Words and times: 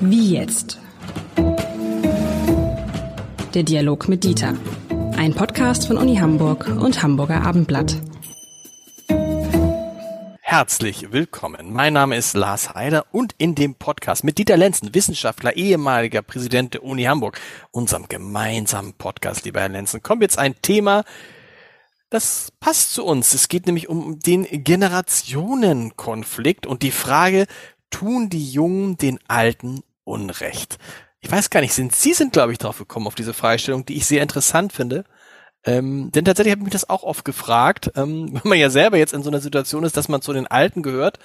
Wie 0.00 0.34
jetzt? 0.34 0.78
Der 3.54 3.62
Dialog 3.62 4.08
mit 4.08 4.24
Dieter. 4.24 4.54
Ein 5.16 5.34
Podcast 5.34 5.86
von 5.86 5.96
Uni 5.96 6.16
Hamburg 6.16 6.66
und 6.68 7.02
Hamburger 7.02 7.42
Abendblatt. 7.42 7.96
Herzlich 10.40 11.12
willkommen. 11.12 11.72
Mein 11.72 11.92
Name 11.94 12.16
ist 12.16 12.34
Lars 12.34 12.74
Heider 12.74 13.06
und 13.12 13.34
in 13.38 13.54
dem 13.54 13.74
Podcast 13.74 14.24
mit 14.24 14.38
Dieter 14.38 14.56
Lenzen, 14.56 14.94
Wissenschaftler, 14.94 15.56
ehemaliger 15.56 16.22
Präsident 16.22 16.74
der 16.74 16.84
Uni 16.84 17.04
Hamburg, 17.04 17.40
unserem 17.70 18.06
gemeinsamen 18.08 18.92
Podcast, 18.92 19.44
lieber 19.44 19.60
Herr 19.60 19.68
Lenzen, 19.68 20.02
kommt 20.02 20.22
jetzt 20.22 20.38
ein 20.38 20.54
Thema, 20.62 21.04
das 22.10 22.52
passt 22.60 22.92
zu 22.94 23.04
uns. 23.04 23.34
Es 23.34 23.48
geht 23.48 23.66
nämlich 23.66 23.88
um 23.88 24.20
den 24.20 24.44
Generationenkonflikt 24.44 26.66
und 26.66 26.82
die 26.82 26.90
Frage, 26.90 27.46
tun 27.90 28.30
die 28.30 28.50
Jungen 28.50 28.96
den 28.96 29.18
Alten 29.28 29.82
Unrecht? 30.04 30.78
Ich 31.20 31.32
weiß 31.32 31.50
gar 31.50 31.60
nicht, 31.60 31.72
sind 31.72 31.94
Sie 31.94 32.12
sind, 32.12 32.32
glaube 32.32 32.52
ich, 32.52 32.58
drauf 32.58 32.78
gekommen 32.78 33.06
auf 33.06 33.14
diese 33.14 33.32
Fragestellung, 33.32 33.86
die 33.86 33.96
ich 33.96 34.06
sehr 34.06 34.22
interessant 34.22 34.72
finde. 34.72 35.04
Ähm, 35.64 36.10
denn 36.12 36.24
tatsächlich 36.26 36.52
habe 36.52 36.60
ich 36.60 36.64
mich 36.64 36.72
das 36.72 36.90
auch 36.90 37.02
oft 37.02 37.24
gefragt, 37.24 37.90
ähm, 37.96 38.28
wenn 38.34 38.48
man 38.48 38.58
ja 38.58 38.70
selber 38.70 38.98
jetzt 38.98 39.14
in 39.14 39.22
so 39.22 39.30
einer 39.30 39.40
Situation 39.40 39.84
ist, 39.84 39.96
dass 39.96 40.08
man 40.08 40.22
zu 40.22 40.32
den 40.32 40.46
Alten 40.46 40.82
gehört 40.82 41.18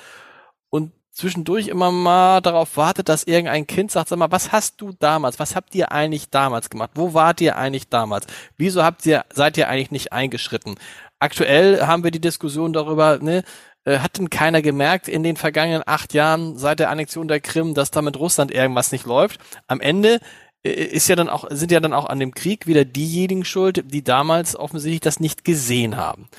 und 0.69 0.93
zwischendurch 1.19 1.67
immer 1.67 1.91
mal 1.91 2.41
darauf 2.41 2.77
wartet, 2.77 3.09
dass 3.09 3.23
irgendein 3.23 3.67
Kind 3.67 3.91
sagt, 3.91 4.09
sag 4.09 4.17
mal, 4.17 4.31
was 4.31 4.51
hast 4.51 4.81
du 4.81 4.93
damals, 4.99 5.37
was 5.37 5.55
habt 5.55 5.75
ihr 5.75 5.91
eigentlich 5.91 6.29
damals 6.29 6.69
gemacht? 6.69 6.91
Wo 6.95 7.13
wart 7.13 7.41
ihr 7.41 7.57
eigentlich 7.57 7.89
damals? 7.89 8.25
Wieso 8.57 8.83
habt 8.83 9.05
ihr, 9.05 9.25
seid 9.31 9.57
ihr 9.57 9.67
eigentlich 9.67 9.91
nicht 9.91 10.13
eingeschritten? 10.13 10.75
Aktuell 11.19 11.85
haben 11.85 12.03
wir 12.03 12.11
die 12.11 12.21
Diskussion 12.21 12.71
darüber, 12.71 13.19
ne, 13.19 13.43
äh, 13.83 13.99
hat 13.99 14.17
denn 14.17 14.29
keiner 14.29 14.61
gemerkt 14.61 15.07
in 15.07 15.23
den 15.23 15.35
vergangenen 15.35 15.83
acht 15.85 16.13
Jahren 16.13 16.57
seit 16.57 16.79
der 16.79 16.89
Annexion 16.89 17.27
der 17.27 17.41
Krim, 17.41 17.73
dass 17.73 17.91
da 17.91 18.01
mit 18.01 18.17
Russland 18.17 18.51
irgendwas 18.51 18.91
nicht 18.91 19.05
läuft? 19.05 19.39
Am 19.67 19.81
Ende 19.81 20.21
äh, 20.63 20.71
ist 20.71 21.09
ja 21.09 21.17
dann 21.17 21.29
auch, 21.29 21.45
sind 21.49 21.71
ja 21.71 21.81
dann 21.81 21.93
auch 21.93 22.05
an 22.05 22.19
dem 22.19 22.33
Krieg 22.33 22.65
wieder 22.65 22.85
diejenigen 22.85 23.43
schuld, 23.43 23.83
die 23.93 24.03
damals 24.03 24.55
offensichtlich 24.55 25.01
das 25.01 25.19
nicht 25.19 25.43
gesehen 25.43 25.97
haben. 25.97 26.29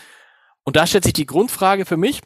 Und 0.65 0.77
da 0.77 0.87
stellt 0.87 1.05
sich 1.05 1.13
die 1.13 1.27
Grundfrage 1.27 1.85
für 1.85 1.97
mich, 1.99 2.23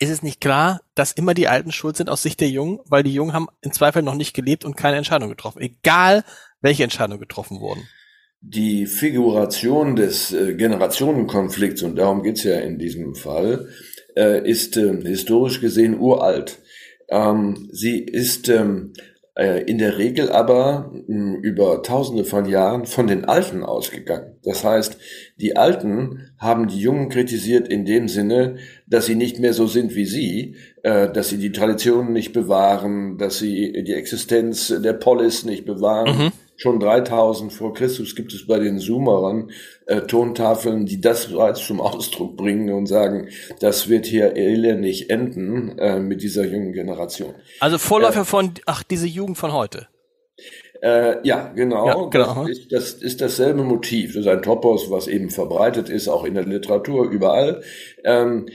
ist 0.00 0.10
es 0.10 0.22
nicht 0.22 0.40
klar, 0.40 0.80
dass 0.94 1.12
immer 1.12 1.34
die 1.34 1.46
Alten 1.46 1.72
schuld 1.72 1.96
sind 1.96 2.08
aus 2.08 2.22
Sicht 2.22 2.40
der 2.40 2.48
Jungen, 2.48 2.80
weil 2.86 3.02
die 3.02 3.12
Jungen 3.12 3.34
haben 3.34 3.48
im 3.60 3.72
Zweifel 3.72 4.02
noch 4.02 4.14
nicht 4.14 4.34
gelebt 4.34 4.64
und 4.64 4.76
keine 4.76 4.96
Entscheidung 4.96 5.28
getroffen, 5.28 5.60
egal 5.60 6.24
welche 6.62 6.84
Entscheidungen 6.84 7.20
getroffen 7.20 7.60
wurden. 7.60 7.86
Die 8.40 8.86
Figuration 8.86 9.96
des 9.96 10.32
äh, 10.32 10.54
Generationenkonflikts, 10.54 11.82
und 11.82 11.96
darum 11.96 12.22
geht's 12.22 12.42
ja 12.44 12.58
in 12.60 12.78
diesem 12.78 13.14
Fall, 13.14 13.68
äh, 14.16 14.48
ist 14.48 14.78
äh, 14.78 14.96
historisch 15.02 15.60
gesehen 15.60 16.00
uralt. 16.00 16.58
Ähm, 17.10 17.68
sie 17.70 17.98
ist 17.98 18.48
ähm, 18.48 18.94
äh, 18.96 19.09
in 19.40 19.78
der 19.78 19.96
Regel 19.96 20.30
aber 20.30 20.92
mh, 21.06 21.38
über 21.42 21.82
tausende 21.82 22.24
von 22.24 22.44
Jahren 22.44 22.84
von 22.84 23.06
den 23.06 23.24
Alten 23.24 23.62
ausgegangen. 23.62 24.36
Das 24.42 24.64
heißt, 24.64 24.98
die 25.36 25.56
Alten 25.56 26.30
haben 26.38 26.68
die 26.68 26.78
Jungen 26.78 27.08
kritisiert 27.08 27.66
in 27.66 27.84
dem 27.86 28.08
Sinne, 28.08 28.56
dass 28.86 29.06
sie 29.06 29.14
nicht 29.14 29.38
mehr 29.38 29.54
so 29.54 29.66
sind 29.66 29.94
wie 29.94 30.04
sie, 30.04 30.56
äh, 30.82 31.10
dass 31.10 31.30
sie 31.30 31.38
die 31.38 31.52
Traditionen 31.52 32.12
nicht 32.12 32.32
bewahren, 32.32 33.16
dass 33.16 33.38
sie 33.38 33.82
die 33.82 33.94
Existenz 33.94 34.74
der 34.82 34.92
Polis 34.92 35.44
nicht 35.44 35.64
bewahren. 35.64 36.24
Mhm. 36.26 36.32
Schon 36.62 36.78
3000 36.78 37.50
vor 37.50 37.72
Christus 37.72 38.14
gibt 38.14 38.34
es 38.34 38.46
bei 38.46 38.58
den 38.58 38.78
Sumerern 38.78 39.50
äh, 39.86 40.02
Tontafeln, 40.02 40.84
die 40.84 41.00
das 41.00 41.28
bereits 41.28 41.66
zum 41.66 41.80
Ausdruck 41.80 42.36
bringen 42.36 42.70
und 42.74 42.84
sagen, 42.84 43.28
das 43.60 43.88
wird 43.88 44.04
hier 44.04 44.36
elendig 44.36 45.08
enden 45.08 45.78
äh, 45.78 45.98
mit 46.00 46.20
dieser 46.20 46.44
jungen 46.44 46.74
Generation. 46.74 47.34
Also 47.60 47.78
Vorläufer 47.78 48.20
äh, 48.20 48.24
von, 48.26 48.52
ach, 48.66 48.82
diese 48.82 49.06
Jugend 49.06 49.38
von 49.38 49.54
heute. 49.54 49.88
Äh, 50.82 51.26
ja, 51.26 51.50
genau. 51.54 51.86
Ja, 51.86 52.08
genau. 52.10 52.46
Das, 52.46 52.58
ist, 52.58 52.72
das 52.72 52.92
ist 52.92 53.20
dasselbe 53.22 53.64
Motiv. 53.64 54.12
Das 54.12 54.26
ist 54.26 54.30
ein 54.30 54.42
Topos, 54.42 54.90
was 54.90 55.06
eben 55.08 55.30
verbreitet 55.30 55.88
ist, 55.88 56.08
auch 56.08 56.24
in 56.24 56.34
der 56.34 56.44
Literatur, 56.44 57.08
überall. 57.10 57.62
Ähm, 58.04 58.50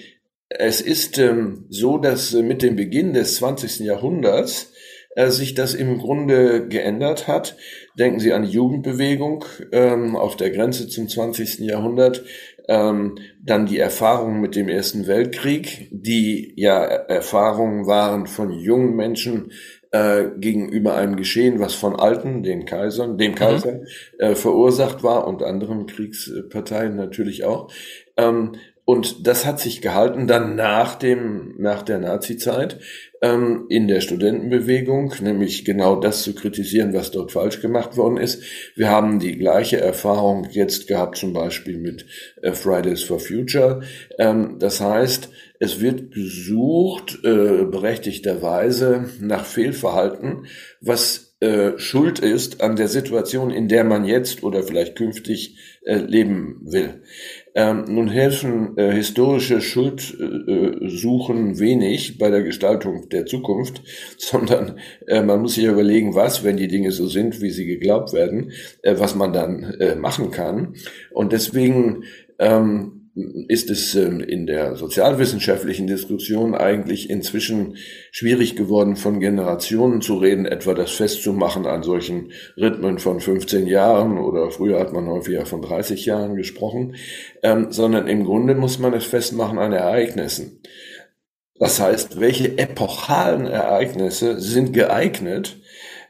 es 0.49 0.79
ist 0.79 1.17
ähm, 1.17 1.65
so, 1.69 1.97
dass 1.97 2.35
äh, 2.35 2.43
mit 2.43 2.61
dem 2.61 2.75
Beginn 2.75 3.13
des 3.13 3.37
20. 3.37 3.79
Jahrhunderts 3.79 4.73
äh, 5.15 5.29
sich 5.29 5.55
das 5.55 5.73
im 5.73 5.97
Grunde 5.97 6.67
geändert 6.67 7.27
hat. 7.27 7.55
Denken 7.97 8.19
Sie 8.19 8.33
an 8.33 8.43
die 8.43 8.51
Jugendbewegung 8.51 9.45
ähm, 9.71 10.15
auf 10.15 10.35
der 10.35 10.51
Grenze 10.51 10.87
zum 10.87 11.07
20. 11.07 11.59
Jahrhundert, 11.59 12.23
ähm, 12.67 13.17
dann 13.41 13.65
die 13.65 13.79
Erfahrungen 13.79 14.41
mit 14.41 14.55
dem 14.55 14.67
Ersten 14.67 15.07
Weltkrieg, 15.07 15.87
die 15.91 16.53
ja 16.55 16.83
Erfahrungen 16.83 17.87
waren 17.87 18.27
von 18.27 18.51
jungen 18.51 18.95
Menschen 18.95 19.51
äh, 19.91 20.25
gegenüber 20.37 20.95
einem 20.95 21.15
Geschehen, 21.15 21.59
was 21.59 21.73
von 21.73 21.95
Alten, 21.95 22.43
den 22.43 22.65
Kaisern, 22.65 23.17
dem 23.17 23.31
mhm. 23.31 23.35
Kaiser 23.35 23.71
mhm. 23.73 23.85
äh, 24.19 24.35
verursacht 24.35 25.03
war 25.03 25.27
und 25.27 25.41
anderen 25.41 25.85
Kriegsparteien 25.85 26.95
natürlich 26.95 27.45
auch. 27.45 27.71
Ähm, 28.17 28.53
und 28.85 29.25
das 29.25 29.47
hat 29.47 29.59
sich 29.59 29.81
gehalten 29.81 30.27
dann 30.27 30.55
nach 30.55 30.93
dem, 30.93 31.55
nach 31.57 31.81
der 31.81 31.97
Nazi-Zeit 31.97 32.79
ähm, 33.19 33.65
in 33.67 33.87
der 33.87 33.99
Studentenbewegung, 33.99 35.11
nämlich 35.21 35.65
genau 35.65 35.95
das 35.99 36.21
zu 36.21 36.35
kritisieren, 36.35 36.93
was 36.93 37.09
dort 37.09 37.31
falsch 37.31 37.61
gemacht 37.61 37.97
worden 37.97 38.17
ist. 38.17 38.43
Wir 38.75 38.89
haben 38.89 39.19
die 39.19 39.37
gleiche 39.37 39.81
Erfahrung 39.81 40.47
jetzt 40.51 40.87
gehabt, 40.87 41.17
zum 41.17 41.33
Beispiel 41.33 41.79
mit 41.79 42.05
äh, 42.43 42.51
Fridays 42.51 43.01
for 43.01 43.19
Future. 43.19 43.81
Ähm, 44.19 44.57
das 44.59 44.79
heißt, 44.79 45.29
es 45.59 45.81
wird 45.81 46.11
gesucht, 46.11 47.17
äh, 47.23 47.65
berechtigterweise 47.65 49.09
nach 49.19 49.45
Fehlverhalten, 49.45 50.45
was 50.79 51.35
äh, 51.39 51.77
schuld 51.77 52.19
ist 52.19 52.61
an 52.61 52.75
der 52.75 52.87
Situation, 52.87 53.49
in 53.49 53.67
der 53.67 53.83
man 53.83 54.05
jetzt 54.05 54.43
oder 54.43 54.63
vielleicht 54.63 54.95
künftig 54.95 55.57
äh, 55.85 55.97
leben 55.97 56.61
will. 56.63 57.01
Ähm, 57.57 57.85
nun 57.87 58.09
helfen 58.09 58.77
äh, 58.77 58.91
historische 58.91 59.61
Schuldsuchen 59.61 60.47
äh, 61.53 61.59
wenig 61.59 62.17
bei 62.17 62.29
der 62.29 62.43
Gestaltung 62.43 63.07
der 63.07 63.25
Zukunft, 63.25 63.81
sondern 64.17 64.77
äh, 65.07 65.21
man 65.21 65.41
muss 65.41 65.55
sich 65.55 65.63
überlegen, 65.63 66.15
was, 66.15 66.43
wenn 66.43 66.57
die 66.57 66.67
Dinge 66.67 66.91
so 66.91 67.07
sind, 67.07 67.41
wie 67.41 67.51
sie 67.51 67.65
geglaubt 67.65 68.11
werden, 68.11 68.51
äh, 68.81 68.95
was 68.97 69.15
man 69.15 69.31
dann 69.31 69.63
äh, 69.79 69.95
machen 69.95 70.31
kann. 70.31 70.75
Und 71.11 71.31
deswegen 71.31 72.03
ähm, 72.39 72.94
ist 73.15 73.69
es 73.69 73.95
ähm, 73.95 74.19
in 74.19 74.45
der 74.45 74.75
sozialwissenschaftlichen 74.75 75.87
Diskussion 75.87 76.53
eigentlich 76.53 77.09
inzwischen 77.09 77.77
schwierig 78.11 78.57
geworden, 78.57 78.97
von 78.97 79.21
Generationen 79.21 80.01
zu 80.01 80.17
reden, 80.17 80.45
etwa 80.45 80.73
das 80.73 80.91
festzumachen 80.91 81.65
an 81.65 81.81
solchen 81.81 82.33
Rhythmen 82.57 82.99
von 82.99 83.21
15 83.21 83.67
Jahren 83.67 84.17
oder 84.17 84.51
früher 84.51 84.79
hat 84.79 84.91
man 84.91 85.07
häufiger 85.07 85.45
von 85.45 85.61
30 85.61 86.05
Jahren 86.05 86.35
gesprochen, 86.35 86.95
ähm, 87.41 87.67
sondern 87.69 88.07
im 88.07 88.25
Grunde 88.25 88.53
muss 88.53 88.79
man 88.79 88.93
es 88.93 89.05
festmachen 89.05 89.59
an 89.59 89.71
Ereignissen. 89.71 90.61
Das 91.57 91.79
heißt, 91.79 92.19
welche 92.19 92.57
epochalen 92.57 93.47
Ereignisse 93.47 94.41
sind 94.41 94.73
geeignet, 94.73 95.55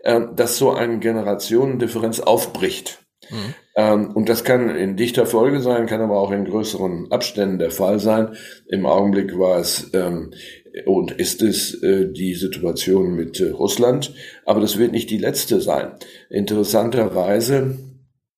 äh, 0.03 0.21
dass 0.35 0.57
so 0.57 0.71
eine 0.71 0.97
Generationendifferenz 0.97 2.19
aufbricht? 2.19 3.05
Mhm. 3.29 3.53
Ähm, 3.75 4.11
und 4.13 4.29
das 4.29 4.43
kann 4.43 4.75
in 4.75 4.95
dichter 4.95 5.25
Folge 5.25 5.59
sein, 5.59 5.85
kann 5.85 6.01
aber 6.01 6.17
auch 6.17 6.31
in 6.31 6.45
größeren 6.45 7.11
Abständen 7.11 7.59
der 7.59 7.71
Fall 7.71 7.99
sein. 7.99 8.35
Im 8.67 8.85
Augenblick 8.85 9.37
war 9.37 9.59
es 9.59 9.91
ähm, 9.93 10.31
und 10.85 11.11
ist 11.11 11.41
es 11.41 11.81
äh, 11.83 12.11
die 12.11 12.35
Situation 12.35 13.15
mit 13.15 13.39
äh, 13.39 13.49
Russland, 13.49 14.13
aber 14.45 14.61
das 14.61 14.77
wird 14.77 14.91
nicht 14.91 15.09
die 15.09 15.17
letzte 15.17 15.61
sein. 15.61 15.91
Interessanterweise 16.29 17.77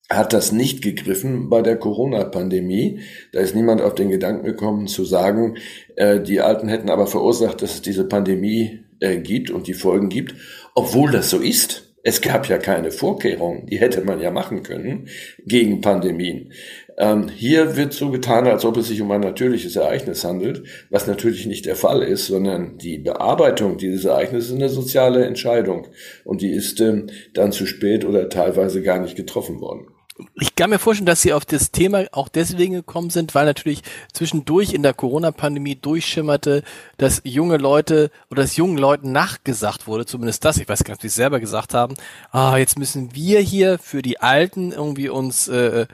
hat 0.09 0.33
das 0.33 0.51
nicht 0.51 0.81
gegriffen 0.81 1.49
bei 1.49 1.61
der 1.61 1.77
Corona-Pandemie. 1.77 3.01
Da 3.33 3.41
ist 3.41 3.55
niemand 3.55 3.81
auf 3.81 3.93
den 3.93 4.09
Gedanken 4.09 4.45
gekommen 4.45 4.87
zu 4.87 5.03
sagen, 5.03 5.57
äh, 5.95 6.19
die 6.21 6.39
Alten 6.39 6.67
hätten 6.67 6.89
aber 6.89 7.07
verursacht, 7.07 7.61
dass 7.61 7.75
es 7.75 7.81
diese 7.81 8.05
Pandemie 8.05 8.79
äh, 8.99 9.17
gibt 9.17 9.51
und 9.51 9.67
die 9.67 9.73
Folgen 9.73 10.09
gibt, 10.09 10.35
obwohl 10.75 11.11
das 11.11 11.29
so 11.29 11.39
ist. 11.39 11.86
Es 12.07 12.21
gab 12.21 12.47
ja 12.47 12.57
keine 12.57 12.91
Vorkehrungen, 12.91 13.65
die 13.65 13.81
hätte 13.81 13.99
man 13.99 14.21
ja 14.21 14.31
machen 14.31 14.63
können 14.63 15.09
gegen 15.45 15.81
Pandemien. 15.81 16.53
Ähm, 16.97 17.27
hier 17.27 17.75
wird 17.75 17.91
so 17.91 18.11
getan, 18.11 18.47
als 18.47 18.63
ob 18.63 18.77
es 18.77 18.87
sich 18.87 19.01
um 19.01 19.11
ein 19.11 19.19
natürliches 19.19 19.75
Ereignis 19.75 20.23
handelt, 20.23 20.63
was 20.89 21.05
natürlich 21.05 21.47
nicht 21.47 21.65
der 21.65 21.75
Fall 21.75 22.01
ist, 22.01 22.27
sondern 22.27 22.77
die 22.77 22.97
Bearbeitung 22.97 23.77
dieses 23.77 24.05
Ereignisses 24.05 24.51
ist 24.51 24.55
eine 24.55 24.69
soziale 24.69 25.25
Entscheidung 25.25 25.87
und 26.23 26.41
die 26.41 26.51
ist 26.51 26.79
ähm, 26.79 27.07
dann 27.33 27.51
zu 27.51 27.65
spät 27.65 28.05
oder 28.05 28.29
teilweise 28.29 28.81
gar 28.81 29.01
nicht 29.01 29.17
getroffen 29.17 29.59
worden 29.59 29.87
ich 30.35 30.55
kann 30.55 30.69
mir 30.69 30.79
vorstellen, 30.79 31.05
dass 31.05 31.21
Sie 31.21 31.33
auf 31.33 31.45
das 31.45 31.71
Thema 31.71 32.05
auch 32.11 32.27
deswegen 32.27 32.73
gekommen 32.73 33.09
sind, 33.09 33.35
weil 33.35 33.45
natürlich 33.45 33.83
zwischendurch 34.13 34.73
in 34.73 34.83
der 34.83 34.93
Corona-Pandemie 34.93 35.75
durchschimmerte, 35.75 36.63
dass 36.97 37.21
junge 37.23 37.57
Leute 37.57 38.11
oder 38.29 38.41
dass 38.41 38.55
jungen 38.55 38.77
Leuten 38.77 39.11
nachgesagt 39.11 39.87
wurde, 39.87 40.05
zumindest 40.05 40.43
das, 40.45 40.57
ich 40.57 40.67
weiß 40.67 40.83
gar 40.83 40.95
nicht, 40.95 41.03
wie 41.03 41.09
Sie 41.09 41.15
selber 41.15 41.39
gesagt 41.39 41.73
haben, 41.73 41.95
ah, 42.31 42.57
jetzt 42.57 42.79
müssen 42.79 43.13
wir 43.13 43.39
hier 43.39 43.77
für 43.77 44.01
die 44.01 44.19
Alten 44.19 44.71
irgendwie 44.71 45.09
uns 45.09 45.47
äh, 45.47 45.85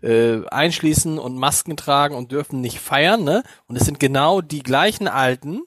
äh, 0.00 0.46
einschließen 0.48 1.18
und 1.18 1.36
Masken 1.36 1.76
tragen 1.76 2.14
und 2.14 2.32
dürfen 2.32 2.60
nicht 2.60 2.78
feiern, 2.78 3.24
ne? 3.24 3.42
Und 3.66 3.76
es 3.76 3.84
sind 3.84 3.98
genau 3.98 4.40
die 4.40 4.62
gleichen 4.62 5.08
Alten, 5.08 5.62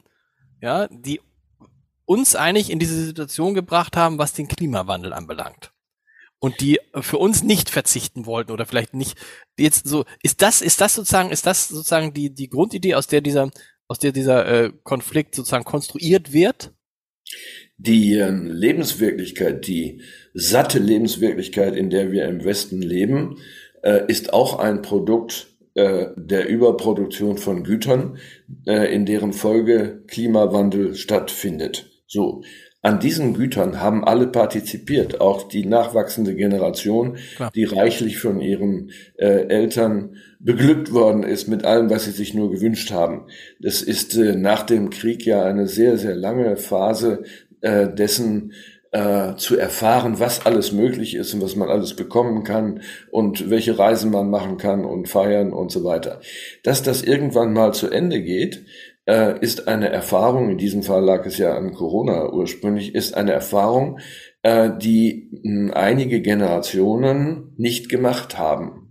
ja, 0.62 0.88
die 0.88 1.22
uns 2.06 2.36
eigentlich 2.36 2.70
in 2.70 2.80
diese 2.80 3.04
Situation 3.04 3.54
gebracht 3.54 3.98
haben, 3.98 4.18
was 4.18 4.34
den 4.34 4.48
Klimawandel 4.48 5.12
anbelangt. 5.12 5.75
Und 6.40 6.62
die 6.62 6.80
für 7.00 7.18
uns 7.18 7.44
nicht 7.44 7.70
verzichten 7.70 8.26
wollten 8.26 8.52
oder 8.52 8.66
vielleicht 8.66 8.94
nicht 8.94 9.18
jetzt 9.58 9.88
so, 9.88 10.06
ist 10.22 10.42
das, 10.42 10.62
ist 10.62 10.82
das 10.82 10.96
sozusagen, 10.96 11.32
ist 11.32 11.46
das 11.46 11.70
sozusagen 11.70 12.14
die, 12.14 12.34
die 12.34 12.50
Grundidee, 12.50 12.96
aus 12.96 13.08
der 13.08 13.22
dieser, 13.22 13.50
aus 13.88 14.00
der 14.00 14.12
dieser 14.12 14.46
äh, 14.46 14.72
Konflikt 14.84 15.36
sozusagen 15.36 15.64
konstruiert 15.64 16.34
wird? 16.34 16.74
Die 17.78 18.16
äh, 18.16 18.30
Lebenswirklichkeit, 18.30 19.68
die 19.68 20.02
satte 20.34 20.80
Lebenswirklichkeit, 20.80 21.76
in 21.76 21.90
der 21.90 22.12
wir 22.12 22.26
im 22.26 22.44
Westen 22.44 22.82
leben, 22.82 23.38
äh, 23.82 24.04
ist 24.08 24.34
auch 24.34 24.60
ein 24.60 24.82
Produkt 24.82 25.48
äh, 25.76 26.08
der 26.16 26.48
Überproduktion 26.48 27.38
von 27.38 27.64
Gütern, 27.64 28.18
äh, 28.66 28.94
in 28.94 29.06
deren 29.06 29.34
Folge 29.34 30.04
Klimawandel 30.08 30.96
stattfindet. 30.96 31.90
So. 32.08 32.44
An 32.86 33.00
diesen 33.00 33.34
Gütern 33.34 33.82
haben 33.82 34.04
alle 34.04 34.28
partizipiert, 34.28 35.20
auch 35.20 35.48
die 35.48 35.66
nachwachsende 35.66 36.36
Generation, 36.36 37.18
Klar. 37.36 37.50
die 37.56 37.64
reichlich 37.64 38.20
von 38.20 38.40
ihren 38.40 38.92
äh, 39.18 39.48
Eltern 39.48 40.18
beglückt 40.38 40.94
worden 40.94 41.24
ist 41.24 41.48
mit 41.48 41.66
allem, 41.66 41.90
was 41.90 42.06
sie 42.06 42.12
sich 42.12 42.36
nur 42.36 42.52
gewünscht 42.52 42.92
haben. 42.92 43.26
Das 43.60 43.82
ist 43.82 44.16
äh, 44.16 44.36
nach 44.36 44.62
dem 44.62 44.92
Krieg 44.92 45.26
ja 45.26 45.44
eine 45.46 45.68
sehr, 45.68 45.98
sehr 45.98 46.16
lange 46.16 46.58
Phase 46.58 47.24
äh, 47.62 47.90
dessen, 47.90 48.54
äh, 48.92 49.36
zu 49.36 49.58
erfahren, 49.58 50.20
was 50.20 50.46
alles 50.46 50.72
möglich 50.72 51.16
ist 51.16 51.34
und 51.34 51.42
was 51.42 51.56
man 51.56 51.70
alles 51.70 51.96
bekommen 51.96 52.44
kann 52.44 52.82
und 53.10 53.50
welche 53.50 53.80
Reisen 53.80 54.12
man 54.12 54.30
machen 54.30 54.58
kann 54.58 54.86
und 54.86 55.10
feiern 55.10 55.54
und 55.54 55.72
so 55.72 55.84
weiter. 55.84 56.22
Dass 56.62 56.84
das 56.84 57.02
irgendwann 57.02 57.52
mal 57.52 57.74
zu 57.74 57.90
Ende 57.90 58.22
geht, 58.22 58.64
äh, 59.06 59.40
ist 59.40 59.68
eine 59.68 59.90
Erfahrung, 59.90 60.50
in 60.50 60.58
diesem 60.58 60.84
Fall 60.84 61.04
lag 61.04 61.26
es 61.26 61.38
ja 61.38 61.56
an 61.56 61.74
Corona 61.74 62.32
ursprünglich, 62.32 62.96
ist 62.96 63.16
eine 63.16 63.32
Erfahrung, 63.32 64.00
äh, 64.42 64.72
die 64.78 65.30
mh, 65.44 65.74
einige 65.74 66.22
Generationen 66.22 67.54
nicht 67.58 67.90
gemacht 67.90 68.38
haben. 68.38 68.82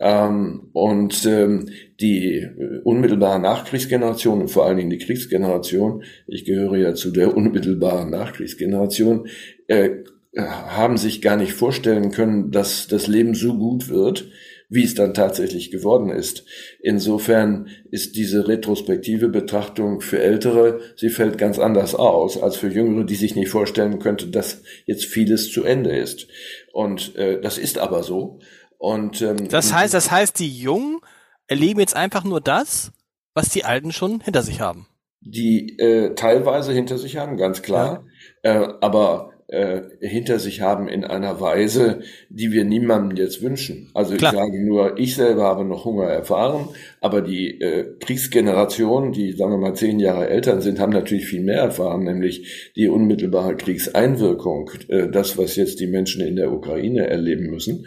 Ähm, 0.00 0.70
und 0.72 1.24
ähm, 1.26 1.68
die 2.00 2.38
äh, 2.38 2.80
unmittelbare 2.84 3.40
Nachkriegsgeneration 3.40 4.40
und 4.42 4.48
vor 4.48 4.66
allen 4.66 4.76
Dingen 4.76 4.90
die 4.90 4.98
Kriegsgeneration, 4.98 6.02
ich 6.26 6.44
gehöre 6.44 6.76
ja 6.76 6.94
zu 6.94 7.10
der 7.10 7.36
unmittelbaren 7.36 8.10
Nachkriegsgeneration, 8.10 9.28
äh, 9.68 9.90
haben 10.36 10.96
sich 10.96 11.22
gar 11.22 11.36
nicht 11.36 11.52
vorstellen 11.52 12.10
können, 12.10 12.50
dass 12.50 12.88
das 12.88 13.06
Leben 13.06 13.34
so 13.34 13.56
gut 13.56 13.88
wird, 13.88 14.30
wie 14.68 14.84
es 14.84 14.94
dann 14.94 15.14
tatsächlich 15.14 15.70
geworden 15.70 16.10
ist. 16.10 16.44
Insofern 16.80 17.68
ist 17.90 18.16
diese 18.16 18.48
retrospektive 18.48 19.28
Betrachtung 19.28 20.00
für 20.00 20.20
Ältere, 20.20 20.80
sie 20.96 21.10
fällt 21.10 21.38
ganz 21.38 21.58
anders 21.58 21.94
aus 21.94 22.42
als 22.42 22.56
für 22.56 22.68
Jüngere, 22.68 23.04
die 23.04 23.14
sich 23.14 23.36
nicht 23.36 23.50
vorstellen 23.50 23.98
könnte, 23.98 24.28
dass 24.28 24.62
jetzt 24.86 25.04
vieles 25.04 25.50
zu 25.50 25.64
Ende 25.64 25.96
ist. 25.96 26.26
Und 26.72 27.14
äh, 27.16 27.40
das 27.40 27.58
ist 27.58 27.78
aber 27.78 28.02
so. 28.02 28.40
Und 28.78 29.22
ähm, 29.22 29.48
das 29.48 29.72
heißt, 29.72 29.94
das 29.94 30.10
heißt, 30.10 30.38
die 30.38 30.50
Jungen 30.50 31.00
erleben 31.46 31.80
jetzt 31.80 31.96
einfach 31.96 32.24
nur 32.24 32.40
das, 32.40 32.92
was 33.34 33.48
die 33.48 33.64
Alten 33.64 33.92
schon 33.92 34.20
hinter 34.20 34.42
sich 34.42 34.60
haben. 34.60 34.86
Die 35.20 35.78
äh, 35.78 36.14
teilweise 36.14 36.72
hinter 36.72 36.98
sich 36.98 37.16
haben, 37.16 37.36
ganz 37.36 37.62
klar. 37.62 38.04
Ja. 38.42 38.62
Äh, 38.62 38.74
aber 38.80 39.33
äh, 39.48 39.82
hinter 40.00 40.38
sich 40.38 40.62
haben 40.62 40.88
in 40.88 41.04
einer 41.04 41.40
Weise, 41.40 42.00
die 42.30 42.50
wir 42.50 42.64
niemandem 42.64 43.16
jetzt 43.16 43.42
wünschen. 43.42 43.90
Also 43.92 44.16
Klar. 44.16 44.32
ich 44.32 44.38
sage 44.38 44.64
nur, 44.64 44.98
ich 44.98 45.14
selber 45.14 45.44
habe 45.44 45.64
noch 45.64 45.84
Hunger 45.84 46.06
erfahren, 46.06 46.68
aber 47.00 47.20
die 47.20 47.60
äh, 47.60 47.94
Kriegsgeneration, 48.00 49.12
die 49.12 49.32
sagen 49.32 49.52
wir 49.52 49.58
mal 49.58 49.74
zehn 49.74 50.00
Jahre 50.00 50.28
älter 50.28 50.60
sind, 50.62 50.80
haben 50.80 50.92
natürlich 50.92 51.26
viel 51.26 51.42
mehr 51.42 51.60
erfahren, 51.60 52.04
nämlich 52.04 52.72
die 52.74 52.88
unmittelbare 52.88 53.56
Kriegseinwirkung, 53.56 54.70
äh, 54.88 55.08
das, 55.08 55.36
was 55.36 55.56
jetzt 55.56 55.78
die 55.78 55.88
Menschen 55.88 56.22
in 56.22 56.36
der 56.36 56.50
Ukraine 56.50 57.06
erleben 57.06 57.50
müssen. 57.50 57.86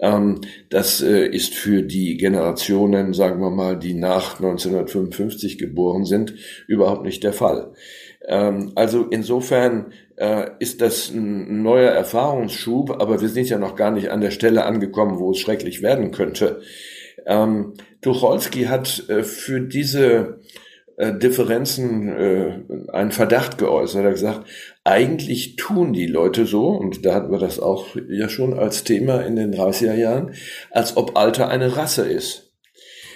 Ähm, 0.00 0.42
das 0.68 1.00
äh, 1.00 1.26
ist 1.26 1.54
für 1.54 1.82
die 1.82 2.18
Generationen, 2.18 3.14
sagen 3.14 3.40
wir 3.40 3.50
mal, 3.50 3.78
die 3.78 3.94
nach 3.94 4.34
1955 4.38 5.56
geboren 5.56 6.04
sind, 6.04 6.34
überhaupt 6.66 7.04
nicht 7.04 7.24
der 7.24 7.32
Fall. 7.32 7.72
Ähm, 8.26 8.72
also 8.74 9.06
insofern 9.10 9.92
äh, 10.16 10.50
ist 10.58 10.80
das 10.80 11.10
ein 11.10 11.62
neuer 11.62 11.90
Erfahrungsschub, 11.90 12.90
aber 12.90 13.20
wir 13.20 13.28
sind 13.28 13.48
ja 13.48 13.58
noch 13.58 13.76
gar 13.76 13.90
nicht 13.90 14.10
an 14.10 14.20
der 14.20 14.30
Stelle 14.30 14.64
angekommen, 14.64 15.18
wo 15.18 15.30
es 15.30 15.38
schrecklich 15.38 15.82
werden 15.82 16.10
könnte. 16.10 16.60
Ähm, 17.26 17.74
Tucholsky 18.00 18.64
hat 18.64 19.08
äh, 19.08 19.22
für 19.22 19.60
diese 19.60 20.40
äh, 20.96 21.14
Differenzen 21.16 22.08
äh, 22.08 22.52
einen 22.92 23.12
Verdacht 23.12 23.58
geäußert. 23.58 24.02
Er 24.02 24.06
hat 24.06 24.14
gesagt, 24.14 24.48
eigentlich 24.82 25.56
tun 25.56 25.92
die 25.92 26.06
Leute 26.06 26.44
so, 26.44 26.70
und 26.70 27.06
da 27.06 27.14
hatten 27.14 27.30
wir 27.30 27.38
das 27.38 27.60
auch 27.60 27.96
ja 28.08 28.28
schon 28.28 28.58
als 28.58 28.82
Thema 28.82 29.20
in 29.20 29.36
den 29.36 29.54
30er 29.54 29.94
Jahren, 29.94 30.34
als 30.70 30.96
ob 30.96 31.16
Alter 31.16 31.48
eine 31.48 31.76
Rasse 31.76 32.08
ist. 32.08 32.52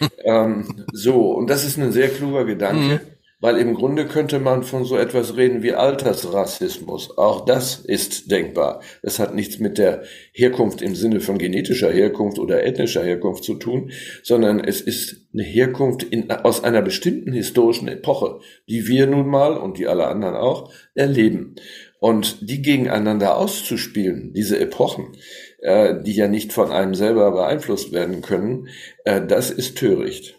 ähm, 0.25 0.85
so, 0.93 1.33
und 1.33 1.51
das 1.51 1.65
ist 1.65 1.77
ein 1.77 1.93
sehr 1.93 2.09
kluger 2.09 2.45
Gedanke. 2.45 3.01
Mhm. 3.05 3.12
Weil 3.43 3.57
im 3.57 3.75
Grunde 3.75 4.07
könnte 4.07 4.39
man 4.39 4.63
von 4.63 4.85
so 4.85 4.97
etwas 4.97 5.37
reden 5.37 5.65
wie 5.65 5.75
Altersrassismus. 5.75 7.19
Auch 7.19 7.45
das 7.45 7.81
ist 7.81 8.31
denkbar. 8.31 8.83
Es 9.03 9.19
hat 9.19 9.35
nichts 9.35 9.59
mit 9.59 9.79
der 9.79 10.05
Herkunft 10.33 10.81
im 10.81 10.95
Sinne 10.95 11.19
von 11.19 11.39
genetischer 11.39 11.91
Herkunft 11.91 12.39
oder 12.39 12.63
ethnischer 12.63 13.03
Herkunft 13.03 13.43
zu 13.43 13.55
tun, 13.55 13.91
sondern 14.23 14.61
es 14.61 14.81
ist 14.81 15.27
eine 15.35 15.43
Herkunft 15.43 16.05
in, 16.05 16.31
aus 16.31 16.63
einer 16.63 16.83
bestimmten 16.83 17.33
historischen 17.33 17.89
Epoche, 17.89 18.39
die 18.69 18.87
wir 18.87 19.09
nun 19.09 19.27
mal 19.27 19.57
und 19.57 19.77
die 19.77 19.89
alle 19.89 20.07
anderen 20.07 20.37
auch 20.37 20.73
erleben. 20.95 21.57
Und 21.99 22.49
die 22.49 22.63
gegeneinander 22.63 23.37
auszuspielen, 23.37 24.33
diese 24.35 24.61
Epochen, 24.61 25.17
äh, 25.59 26.01
die 26.01 26.15
ja 26.15 26.29
nicht 26.29 26.53
von 26.53 26.71
einem 26.71 26.95
selber 26.95 27.33
beeinflusst 27.33 27.93
werden 27.93 28.23
können, 28.23 28.69
äh, 29.05 29.21
das 29.21 29.51
ist 29.51 29.79
töricht. 29.79 30.37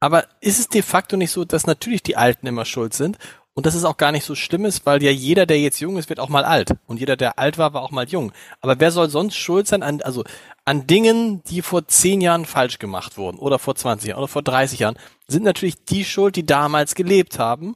Aber 0.00 0.24
ist 0.40 0.58
es 0.58 0.68
de 0.68 0.82
facto 0.82 1.16
nicht 1.16 1.30
so, 1.30 1.44
dass 1.44 1.66
natürlich 1.66 2.02
die 2.02 2.16
Alten 2.16 2.46
immer 2.46 2.64
schuld 2.64 2.94
sind 2.94 3.18
und 3.58 3.66
dass 3.66 3.74
es 3.74 3.84
auch 3.84 3.96
gar 3.96 4.12
nicht 4.12 4.24
so 4.24 4.36
schlimm 4.36 4.64
ist, 4.64 4.86
weil 4.86 5.02
ja 5.02 5.10
jeder, 5.10 5.44
der 5.44 5.60
jetzt 5.60 5.80
jung 5.80 5.96
ist, 5.96 6.08
wird 6.08 6.20
auch 6.20 6.28
mal 6.28 6.44
alt. 6.44 6.74
Und 6.86 7.00
jeder, 7.00 7.16
der 7.16 7.40
alt 7.40 7.58
war, 7.58 7.74
war 7.74 7.82
auch 7.82 7.90
mal 7.90 8.08
jung. 8.08 8.30
Aber 8.60 8.78
wer 8.78 8.92
soll 8.92 9.10
sonst 9.10 9.36
schuld 9.36 9.66
sein 9.66 9.82
an, 9.82 10.00
also 10.00 10.22
an 10.64 10.86
Dingen, 10.86 11.42
die 11.42 11.62
vor 11.62 11.88
zehn 11.88 12.20
Jahren 12.20 12.44
falsch 12.44 12.78
gemacht 12.78 13.16
wurden 13.16 13.38
oder 13.38 13.58
vor 13.58 13.74
20 13.74 14.10
Jahren 14.10 14.18
oder 14.18 14.28
vor 14.28 14.42
30 14.42 14.78
Jahren, 14.78 14.96
sind 15.26 15.42
natürlich 15.42 15.84
die 15.84 16.04
schuld, 16.04 16.36
die 16.36 16.46
damals 16.46 16.94
gelebt 16.94 17.40
haben 17.40 17.74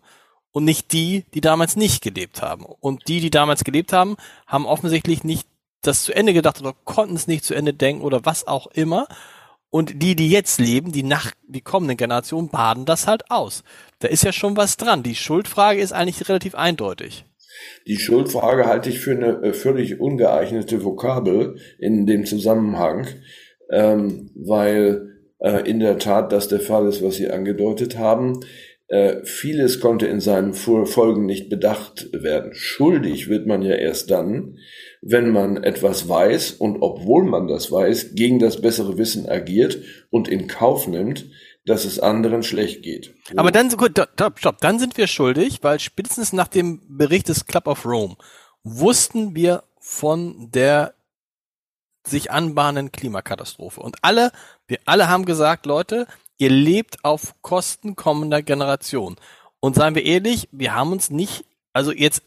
und 0.53 0.64
nicht 0.64 0.93
die, 0.93 1.25
die 1.35 1.41
damals 1.41 1.75
nicht 1.75 2.00
gelebt 2.00 2.43
haben. 2.43 2.64
Und 2.64 3.09
die, 3.09 3.19
die 3.19 3.31
damals 3.31 3.64
gelebt 3.64 3.92
haben, 3.92 4.16
haben 4.47 4.66
offensichtlich 4.66 5.25
nicht 5.25 5.49
das 5.81 6.04
zu 6.04 6.14
Ende 6.14 6.33
gedacht 6.33 6.61
oder 6.61 6.75
konnten 6.85 7.16
es 7.16 7.26
nicht 7.26 7.45
zu 7.45 7.54
Ende 7.54 7.75
denken 7.75 8.02
oder 8.02 8.25
was 8.25 8.47
auch 8.47 8.69
immer 8.69 9.09
und 9.73 10.02
die, 10.02 10.14
die 10.14 10.29
jetzt 10.29 10.61
leben, 10.61 10.93
die 10.93 11.02
nach, 11.02 11.33
die 11.49 11.62
kommenden 11.62 11.97
Generationen 11.97 12.50
baden 12.50 12.85
das 12.85 13.07
halt 13.07 13.31
aus. 13.31 13.64
Da 14.00 14.09
ist 14.09 14.23
ja 14.23 14.31
schon 14.31 14.57
was 14.57 14.76
dran. 14.76 15.02
Die 15.02 15.14
Schuldfrage 15.14 15.81
ist 15.81 15.93
eigentlich 15.93 16.29
relativ 16.29 16.55
eindeutig. 16.55 17.25
Die 17.87 17.97
Schuldfrage 17.97 18.67
halte 18.67 18.91
ich 18.91 19.00
für 19.00 19.12
eine 19.12 19.43
äh, 19.43 19.52
völlig 19.55 19.99
ungeeignete 19.99 20.85
Vokabel 20.85 21.57
in 21.79 22.05
dem 22.05 22.26
Zusammenhang, 22.26 23.09
ähm, 23.71 24.31
weil 24.35 25.09
äh, 25.38 25.69
in 25.69 25.81
der 25.81 25.99
Tat 25.99 26.33
das 26.33 26.49
der 26.49 26.61
Fall 26.61 26.87
ist, 26.87 27.02
was 27.02 27.17
Sie 27.17 27.31
angedeutet 27.31 27.97
haben. 27.97 28.41
Äh, 28.88 29.25
vieles 29.25 29.81
konnte 29.81 30.07
in 30.07 30.21
seinen 30.21 30.52
Folgen 30.52 31.25
nicht 31.25 31.49
bedacht 31.49 32.11
werden. 32.12 32.52
Schuldig 32.52 33.31
wird 33.31 33.47
man 33.47 33.62
ja 33.62 33.75
erst 33.75 34.11
dann, 34.11 34.59
wenn 35.02 35.30
man 35.30 35.62
etwas 35.62 36.09
weiß 36.09 36.52
und 36.52 36.80
obwohl 36.80 37.25
man 37.25 37.49
das 37.49 37.71
weiß, 37.71 38.14
gegen 38.14 38.38
das 38.38 38.61
bessere 38.62 38.97
Wissen 38.97 39.28
agiert 39.28 39.78
und 40.11 40.28
in 40.28 40.47
Kauf 40.47 40.87
nimmt, 40.87 41.26
dass 41.66 41.85
es 41.85 41.99
anderen 41.99 42.42
schlecht 42.44 42.82
geht. 42.82 43.14
Aber 43.37 43.50
dann, 43.50 43.68
gut, 43.71 43.99
stopp, 44.14 44.38
stopp, 44.38 44.59
dann 44.61 44.78
sind 44.78 44.97
wir 44.97 45.09
schuldig, 45.09 45.59
weil 45.62 45.80
spätestens 45.80 46.32
nach 46.32 46.49
dem 46.49 46.80
Bericht 46.88 47.28
des 47.28 47.47
Club 47.47 47.66
of 47.66 47.85
Rome 47.85 48.16
wussten 48.62 49.35
wir 49.35 49.64
von 49.80 50.50
der 50.52 50.94
sich 52.04 52.30
anbahnenden 52.30 52.92
Klimakatastrophe. 52.92 53.80
Und 53.80 53.97
alle, 54.02 54.32
wir 54.66 54.78
alle 54.87 55.09
haben 55.09 55.25
gesagt, 55.25 55.66
Leute, 55.66 56.06
ihr 56.38 56.50
lebt 56.50 57.04
auf 57.04 57.35
Kosten 57.42 57.97
kommender 57.97 58.42
Generationen. 58.42 59.16
Und 59.61 59.76
seien 59.76 59.94
wir 59.94 60.04
ehrlich, 60.04 60.49
wir 60.50 60.75
haben 60.75 60.90
uns 60.90 61.11
nicht, 61.11 61.44
also 61.73 61.92
jetzt 61.92 62.23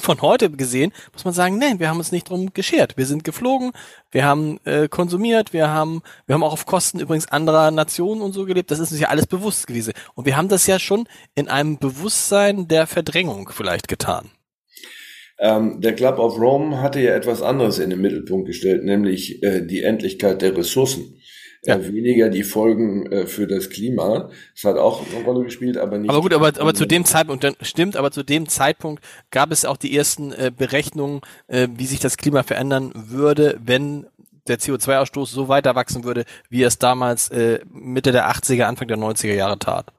von 0.00 0.22
heute 0.22 0.50
gesehen, 0.50 0.92
muss 1.12 1.24
man 1.24 1.34
sagen, 1.34 1.58
nein, 1.58 1.78
wir 1.78 1.88
haben 1.88 1.98
uns 1.98 2.12
nicht 2.12 2.30
drum 2.30 2.52
geschert. 2.52 2.96
Wir 2.96 3.06
sind 3.06 3.24
geflogen, 3.24 3.72
wir 4.10 4.24
haben 4.24 4.58
äh, 4.64 4.88
konsumiert, 4.88 5.52
wir 5.52 5.68
haben, 5.68 6.02
wir 6.26 6.34
haben 6.34 6.42
auch 6.42 6.52
auf 6.52 6.66
Kosten 6.66 7.00
übrigens 7.00 7.28
anderer 7.28 7.70
Nationen 7.70 8.22
und 8.22 8.32
so 8.32 8.44
gelebt. 8.44 8.70
Das 8.70 8.78
ist 8.78 8.90
uns 8.90 9.00
ja 9.00 9.08
alles 9.08 9.26
bewusst 9.26 9.66
gewesen. 9.66 9.92
Und 10.14 10.26
wir 10.26 10.36
haben 10.36 10.48
das 10.48 10.66
ja 10.66 10.78
schon 10.78 11.06
in 11.34 11.48
einem 11.48 11.78
Bewusstsein 11.78 12.68
der 12.68 12.86
Verdrängung 12.86 13.50
vielleicht 13.52 13.88
getan. 13.88 14.30
Ähm, 15.40 15.80
der 15.80 15.94
Club 15.94 16.18
of 16.18 16.38
Rome 16.38 16.80
hatte 16.80 17.00
ja 17.00 17.14
etwas 17.14 17.42
anderes 17.42 17.78
in 17.78 17.90
den 17.90 18.00
Mittelpunkt 18.00 18.48
gestellt, 18.48 18.84
nämlich 18.84 19.42
äh, 19.42 19.64
die 19.64 19.82
Endlichkeit 19.82 20.42
der 20.42 20.56
Ressourcen. 20.56 21.17
Ja. 21.64 21.76
äh, 21.76 21.92
weniger 21.92 22.28
die 22.28 22.42
Folgen 22.42 23.10
äh, 23.10 23.26
für 23.26 23.46
das 23.46 23.70
Klima. 23.70 24.30
Das 24.54 24.64
hat 24.64 24.76
auch 24.76 25.02
eine 25.12 25.24
Rolle 25.24 25.44
gespielt, 25.44 25.76
aber 25.76 25.98
nicht. 25.98 26.10
Aber 26.10 26.20
gut, 26.20 26.34
aber, 26.34 26.48
aber 26.48 26.74
zu 26.74 26.86
dem 26.86 27.04
Zeitpunkt, 27.04 27.44
dann 27.44 27.54
stimmt, 27.60 27.96
aber 27.96 28.10
zu 28.10 28.22
dem 28.22 28.48
Zeitpunkt 28.48 29.02
gab 29.30 29.52
es 29.52 29.64
auch 29.64 29.76
die 29.76 29.96
ersten 29.96 30.32
äh, 30.32 30.50
Berechnungen, 30.56 31.20
äh, 31.46 31.68
wie 31.76 31.86
sich 31.86 32.00
das 32.00 32.16
Klima 32.16 32.42
verändern 32.42 32.92
würde, 32.94 33.58
wenn 33.64 34.06
der 34.46 34.58
CO2-Ausstoß 34.58 35.26
so 35.26 35.48
weiter 35.48 35.74
wachsen 35.74 36.04
würde, 36.04 36.24
wie 36.48 36.62
es 36.62 36.78
damals 36.78 37.28
äh, 37.28 37.60
Mitte 37.70 38.12
der 38.12 38.30
80er, 38.30 38.62
Anfang 38.62 38.88
der 38.88 38.96
90er 38.96 39.34
Jahre 39.34 39.58
tat 39.58 39.92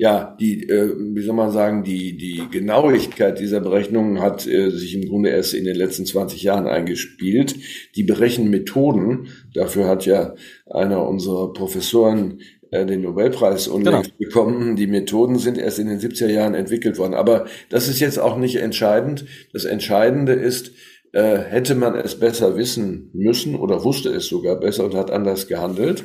ja, 0.00 0.34
die, 0.40 0.66
äh, 0.66 0.94
wie 0.98 1.20
soll 1.20 1.34
man 1.34 1.50
sagen, 1.50 1.84
die, 1.84 2.16
die 2.16 2.48
Genauigkeit 2.50 3.38
dieser 3.38 3.60
Berechnungen 3.60 4.22
hat 4.22 4.46
äh, 4.46 4.70
sich 4.70 4.94
im 4.94 5.06
Grunde 5.06 5.28
erst 5.28 5.52
in 5.52 5.66
den 5.66 5.76
letzten 5.76 6.06
20 6.06 6.42
Jahren 6.42 6.66
eingespielt. 6.66 7.56
Die 7.96 8.02
Berechenmethoden, 8.02 9.28
dafür 9.52 9.88
hat 9.88 10.06
ja 10.06 10.34
einer 10.70 11.06
unserer 11.06 11.52
Professoren 11.52 12.40
äh, 12.70 12.86
den 12.86 13.02
Nobelpreis 13.02 13.68
unlängst 13.68 14.16
genau. 14.16 14.30
bekommen. 14.30 14.74
Die 14.74 14.86
Methoden 14.86 15.36
sind 15.36 15.58
erst 15.58 15.78
in 15.78 15.88
den 15.88 16.00
70er 16.00 16.30
Jahren 16.30 16.54
entwickelt 16.54 16.96
worden. 16.96 17.12
Aber 17.12 17.44
das 17.68 17.86
ist 17.86 18.00
jetzt 18.00 18.18
auch 18.18 18.38
nicht 18.38 18.56
entscheidend. 18.56 19.26
Das 19.52 19.66
Entscheidende 19.66 20.32
ist, 20.32 20.72
äh, 21.12 21.36
hätte 21.36 21.74
man 21.74 21.94
es 21.94 22.18
besser 22.18 22.56
wissen 22.56 23.10
müssen 23.12 23.54
oder 23.54 23.84
wusste 23.84 24.08
es 24.10 24.28
sogar 24.28 24.56
besser 24.56 24.86
und 24.86 24.94
hat 24.94 25.10
anders 25.10 25.46
gehandelt. 25.46 26.04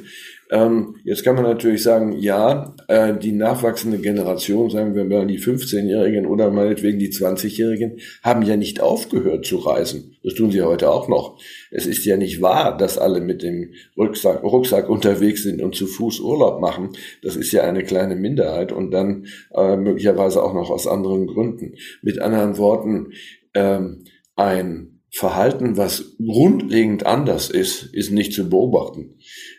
Ähm, 0.56 0.96
jetzt 1.04 1.26
kann 1.26 1.36
man 1.36 1.44
natürlich 1.44 1.84
sagen, 1.84 2.14
ja, 2.14 2.74
äh, 2.88 3.14
die 3.14 3.34
nachwachsende 3.34 3.98
Generation, 3.98 4.70
sagen 4.70 4.96
wir 4.96 5.04
mal 5.04 5.28
die 5.28 5.38
15-Jährigen 5.38 6.26
oder 6.26 6.50
meinetwegen 6.50 6.98
die 6.98 7.12
20-Jährigen, 7.12 8.00
haben 8.24 8.42
ja 8.42 8.56
nicht 8.56 8.80
aufgehört 8.80 9.46
zu 9.46 9.58
reisen. 9.58 10.16
Das 10.24 10.36
tun 10.36 10.52
sie 10.52 10.62
heute 10.62 10.90
auch 10.90 11.10
noch. 11.10 11.38
Es 11.72 11.86
ist 11.86 12.06
ja 12.06 12.16
nicht 12.16 12.42
wahr, 12.42 12.78
dass 12.78 12.98
alle 12.98 13.20
mit 13.20 13.44
dem 13.44 13.74
Rucksack, 13.98 14.44
Rucksack 14.44 14.90
unterwegs 14.90 15.44
sind 15.44 15.62
und 15.62 15.76
zu 15.76 15.88
Fuß 15.88 16.22
Urlaub 16.22 16.62
machen. 16.62 16.92
Das 17.22 17.36
ist 17.36 17.52
ja 17.52 17.64
eine 17.64 17.84
kleine 17.84 18.16
Minderheit 18.16 18.72
und 18.72 18.92
dann 18.92 19.26
äh, 19.54 19.76
möglicherweise 19.76 20.42
auch 20.42 20.54
noch 20.54 20.70
aus 20.70 20.88
anderen 20.88 21.28
Gründen. 21.28 21.74
Mit 22.02 22.22
anderen 22.22 22.58
Worten, 22.58 23.12
ähm, 23.54 24.06
ein 24.38 24.95
Verhalten, 25.16 25.78
was 25.78 26.16
grundlegend 26.18 27.06
anders 27.06 27.50
ist, 27.50 27.84
ist 27.84 28.12
nicht 28.12 28.34
zu 28.34 28.50
beobachten 28.50 29.16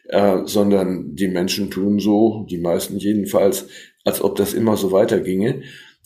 äh, 0.08 0.38
sondern 0.44 1.14
die 1.14 1.28
Menschen 1.28 1.70
tun 1.70 1.98
so, 1.98 2.46
die 2.48 2.58
meisten 2.58 2.98
jedenfalls, 2.98 3.68
als 4.04 4.22
ob 4.22 4.36
das 4.36 4.54
immer 4.54 4.76
so 4.76 4.92
weiterginge. 4.92 5.62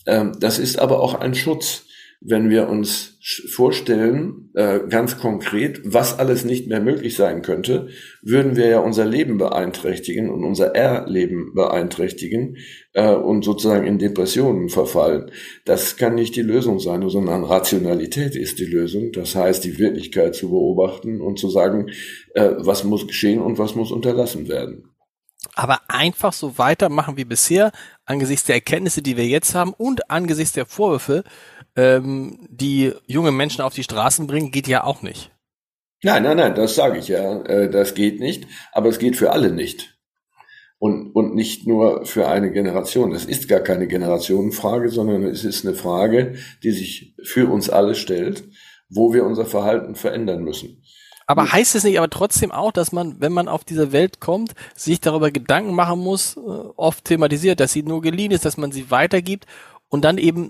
Ähm, 0.07 0.33
das 0.40 0.59
ist 0.59 0.78
aber 0.78 1.00
auch 1.00 1.14
ein 1.14 1.35
Schutz, 1.35 1.87
wenn 2.22 2.50
wir 2.50 2.68
uns 2.68 3.18
vorstellen, 3.48 4.50
äh, 4.54 4.80
ganz 4.90 5.18
konkret, 5.18 5.80
was 5.84 6.18
alles 6.18 6.44
nicht 6.44 6.68
mehr 6.68 6.80
möglich 6.80 7.16
sein 7.16 7.40
könnte, 7.40 7.88
würden 8.20 8.56
wir 8.56 8.66
ja 8.66 8.80
unser 8.80 9.06
Leben 9.06 9.38
beeinträchtigen 9.38 10.28
und 10.28 10.44
unser 10.44 10.74
Erleben 10.74 11.54
beeinträchtigen 11.54 12.58
äh, 12.92 13.14
und 13.14 13.42
sozusagen 13.42 13.86
in 13.86 13.98
Depressionen 13.98 14.68
verfallen. 14.68 15.30
Das 15.64 15.96
kann 15.96 16.14
nicht 16.14 16.36
die 16.36 16.42
Lösung 16.42 16.78
sein, 16.78 17.08
sondern 17.08 17.42
Rationalität 17.42 18.36
ist 18.36 18.58
die 18.58 18.66
Lösung. 18.66 19.12
Das 19.12 19.34
heißt, 19.34 19.64
die 19.64 19.78
Wirklichkeit 19.78 20.34
zu 20.34 20.50
beobachten 20.50 21.22
und 21.22 21.38
zu 21.38 21.48
sagen, 21.48 21.90
äh, 22.34 22.50
was 22.58 22.84
muss 22.84 23.06
geschehen 23.06 23.40
und 23.40 23.58
was 23.58 23.74
muss 23.74 23.90
unterlassen 23.90 24.46
werden. 24.46 24.84
Aber 25.54 25.80
einfach 25.88 26.34
so 26.34 26.58
weitermachen 26.58 27.16
wie 27.16 27.24
bisher, 27.24 27.72
angesichts 28.04 28.44
der 28.44 28.56
Erkenntnisse, 28.56 29.00
die 29.00 29.16
wir 29.16 29.26
jetzt 29.26 29.54
haben 29.54 29.72
und 29.72 30.10
angesichts 30.10 30.52
der 30.52 30.66
Vorwürfe, 30.66 31.24
ähm, 31.76 32.46
die 32.50 32.92
junge 33.06 33.32
Menschen 33.32 33.62
auf 33.62 33.74
die 33.74 33.82
Straßen 33.82 34.26
bringen, 34.26 34.50
geht 34.50 34.68
ja 34.68 34.84
auch 34.84 35.02
nicht. 35.02 35.30
Nein, 36.02 36.22
nein, 36.22 36.36
nein, 36.36 36.54
das 36.54 36.74
sage 36.74 36.98
ich 36.98 37.08
ja. 37.08 37.42
Äh, 37.42 37.70
das 37.70 37.94
geht 37.94 38.20
nicht, 38.20 38.46
aber 38.72 38.88
es 38.88 38.98
geht 38.98 39.16
für 39.16 39.32
alle 39.32 39.52
nicht. 39.52 39.96
Und, 40.78 41.14
und 41.14 41.34
nicht 41.34 41.66
nur 41.66 42.06
für 42.06 42.26
eine 42.26 42.52
Generation. 42.52 43.12
Es 43.12 43.26
ist 43.26 43.48
gar 43.48 43.60
keine 43.60 43.86
Generationenfrage, 43.86 44.88
sondern 44.88 45.24
es 45.24 45.44
ist 45.44 45.66
eine 45.66 45.74
Frage, 45.74 46.36
die 46.62 46.70
sich 46.70 47.14
für 47.22 47.50
uns 47.50 47.68
alle 47.68 47.94
stellt, 47.94 48.44
wo 48.88 49.12
wir 49.12 49.24
unser 49.24 49.44
Verhalten 49.44 49.94
verändern 49.94 50.42
müssen. 50.42 50.82
Aber 51.26 51.52
heißt 51.52 51.76
es 51.76 51.84
nicht 51.84 51.98
aber 51.98 52.10
trotzdem 52.10 52.50
auch, 52.50 52.72
dass 52.72 52.90
man, 52.90 53.20
wenn 53.20 53.30
man 53.30 53.46
auf 53.46 53.62
diese 53.62 53.92
Welt 53.92 54.18
kommt, 54.18 54.54
sich 54.74 55.00
darüber 55.00 55.30
Gedanken 55.30 55.74
machen 55.74 56.00
muss, 56.00 56.36
äh, 56.36 56.40
oft 56.40 57.04
thematisiert, 57.04 57.60
dass 57.60 57.72
sie 57.72 57.84
nur 57.84 58.00
geliehen 58.00 58.32
ist, 58.32 58.44
dass 58.44 58.56
man 58.56 58.72
sie 58.72 58.90
weitergibt 58.90 59.46
und 59.88 60.04
dann 60.04 60.18
eben 60.18 60.48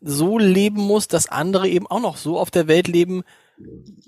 so 0.00 0.38
leben 0.38 0.80
muss, 0.80 1.08
dass 1.08 1.28
andere 1.28 1.68
eben 1.68 1.86
auch 1.86 2.00
noch 2.00 2.16
so 2.16 2.38
auf 2.38 2.50
der 2.50 2.68
Welt 2.68 2.88
leben, 2.88 3.22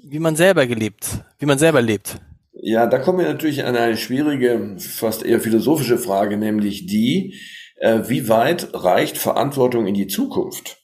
wie 0.05 0.19
man 0.19 0.37
selber 0.37 0.67
gelebt, 0.67 1.07
wie 1.39 1.47
man 1.47 1.59
selber 1.59 1.83
lebt. 1.83 2.21
Ja, 2.55 2.87
da 2.87 2.99
kommen 2.99 3.19
wir 3.19 3.27
natürlich 3.27 3.65
an 3.65 3.77
eine 3.77 3.97
schwierige, 3.97 4.77
fast 4.79 5.25
eher 5.25 5.41
philosophische 5.41 5.99
Frage, 5.99 6.37
nämlich 6.37 6.87
die, 6.87 7.41
äh, 7.77 8.01
wie 8.07 8.29
weit 8.29 8.69
reicht 8.73 9.19
Verantwortung 9.19 9.87
in 9.87 9.95
die 9.95 10.07
Zukunft? 10.07 10.79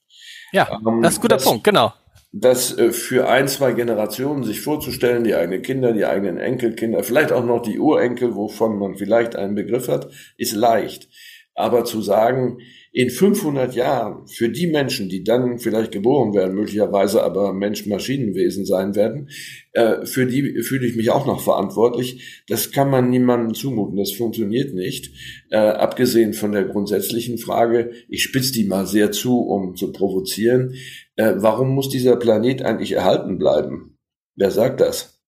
Ja, 0.53 0.81
ähm, 0.87 1.03
das 1.03 1.13
ist 1.13 1.19
ein 1.19 1.23
guter 1.23 1.37
das, 1.37 1.45
Punkt, 1.45 1.65
genau. 1.65 1.93
Das 2.33 2.77
äh, 2.77 2.91
für 2.91 3.29
ein, 3.29 3.49
zwei 3.49 3.73
Generationen 3.73 4.45
sich 4.45 4.61
vorzustellen, 4.61 5.25
die 5.25 5.35
eigenen 5.35 5.63
Kinder, 5.63 5.93
die 5.93 6.05
eigenen 6.05 6.39
Enkelkinder, 6.39 7.03
vielleicht 7.05 7.33
auch 7.33 7.45
noch 7.45 7.63
die 7.63 7.79
Urenkel, 7.79 8.35
wovon 8.35 8.79
man 8.79 8.97
vielleicht 8.97 9.37
einen 9.37 9.55
Begriff 9.55 9.89
hat, 9.89 10.11
ist 10.37 10.55
leicht. 10.55 11.09
Aber 11.55 11.85
zu 11.85 12.03
sagen, 12.03 12.59
in 12.93 13.11
500 13.11 13.75
Jahren 13.75 14.27
für 14.27 14.49
die 14.49 14.67
Menschen, 14.67 15.09
die 15.09 15.23
dann 15.23 15.59
vielleicht 15.59 15.93
geboren 15.93 16.35
werden, 16.35 16.55
möglicherweise 16.55 17.23
aber 17.23 17.53
Mensch-Maschinenwesen 17.53 18.65
sein 18.65 18.95
werden, 18.95 19.29
äh, 19.73 20.07
für 20.07 20.27
die 20.27 20.63
fühle 20.63 20.87
ich 20.87 20.97
mich 20.97 21.11
auch 21.11 21.27
noch 21.27 21.41
verantwortlich. 21.41 22.45
Das 22.49 22.73
kann 22.73 22.91
man 22.91 23.11
niemandem 23.11 23.55
zumuten, 23.55 23.97
das 23.97 24.13
funktioniert 24.13 24.75
nicht. 24.75 25.13
Äh, 25.51 25.59
abgesehen 25.59 26.33
von 26.33 26.53
der 26.53 26.65
grundsätzlichen 26.65 27.39
Frage, 27.39 27.93
ich 28.09 28.23
spitze 28.23 28.53
die 28.53 28.65
mal 28.65 28.87
sehr 28.87 29.13
zu, 29.13 29.41
um 29.41 29.77
zu 29.77 29.93
provozieren, 29.93 30.75
äh, 31.17 31.35
warum 31.37 31.75
muss 31.75 31.89
dieser 31.89 32.17
Planet 32.17 32.63
eigentlich 32.63 32.93
erhalten 32.93 33.39
bleiben? 33.39 33.99
Wer 34.35 34.51
sagt 34.51 34.81
das? 34.81 35.21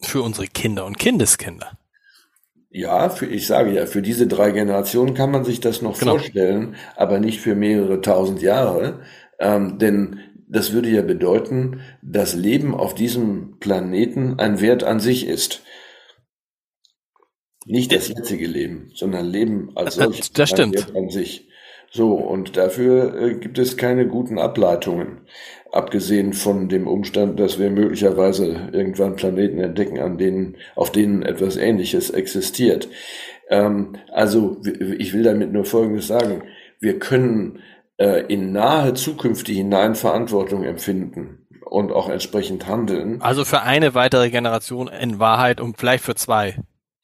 Für 0.00 0.22
unsere 0.22 0.46
Kinder 0.46 0.86
und 0.86 0.98
Kindeskinder. 0.98 1.79
Ja, 2.70 3.08
für, 3.08 3.26
ich 3.26 3.48
sage 3.48 3.72
ja, 3.72 3.86
für 3.86 4.00
diese 4.00 4.28
drei 4.28 4.52
Generationen 4.52 5.14
kann 5.14 5.32
man 5.32 5.44
sich 5.44 5.60
das 5.60 5.82
noch 5.82 5.98
genau. 5.98 6.12
vorstellen, 6.12 6.76
aber 6.94 7.18
nicht 7.18 7.40
für 7.40 7.56
mehrere 7.56 8.00
tausend 8.00 8.42
Jahre. 8.42 9.00
Ähm, 9.40 9.78
denn 9.78 10.20
das 10.48 10.72
würde 10.72 10.88
ja 10.88 11.02
bedeuten, 11.02 11.80
dass 12.02 12.34
Leben 12.34 12.74
auf 12.74 12.94
diesem 12.94 13.58
Planeten 13.58 14.38
ein 14.38 14.60
Wert 14.60 14.84
an 14.84 15.00
sich 15.00 15.26
ist. 15.26 15.62
Nicht 17.66 17.92
das 17.92 18.08
jetzige 18.08 18.46
Leben, 18.46 18.90
sondern 18.94 19.26
Leben 19.26 19.72
als 19.76 19.96
solches. 19.96 20.32
Das 20.32 20.50
stimmt. 20.50 20.74
Wert 20.76 20.96
an 20.96 21.10
sich. 21.10 21.48
So, 21.92 22.14
und 22.14 22.56
dafür 22.56 23.20
äh, 23.20 23.34
gibt 23.34 23.58
es 23.58 23.76
keine 23.76 24.06
guten 24.06 24.38
Ableitungen 24.38 25.22
abgesehen 25.72 26.32
von 26.32 26.68
dem 26.68 26.86
Umstand, 26.86 27.38
dass 27.38 27.58
wir 27.58 27.70
möglicherweise 27.70 28.70
irgendwann 28.72 29.16
Planeten 29.16 29.58
entdecken, 29.58 29.98
an 29.98 30.18
denen, 30.18 30.56
auf 30.74 30.90
denen 30.90 31.22
etwas 31.22 31.56
Ähnliches 31.56 32.10
existiert. 32.10 32.88
Ähm, 33.48 33.96
also 34.12 34.60
ich 34.98 35.12
will 35.12 35.22
damit 35.22 35.52
nur 35.52 35.64
Folgendes 35.64 36.06
sagen. 36.06 36.42
Wir 36.80 36.98
können 36.98 37.60
äh, 37.98 38.24
in 38.26 38.52
nahe 38.52 38.94
Zukunft 38.94 39.48
hinein 39.48 39.94
Verantwortung 39.94 40.64
empfinden 40.64 41.46
und 41.66 41.92
auch 41.92 42.08
entsprechend 42.08 42.66
handeln. 42.66 43.20
Also 43.20 43.44
für 43.44 43.62
eine 43.62 43.94
weitere 43.94 44.30
Generation 44.30 44.88
in 44.88 45.18
Wahrheit 45.18 45.60
und 45.60 45.78
vielleicht 45.78 46.04
für 46.04 46.14
zwei. 46.14 46.56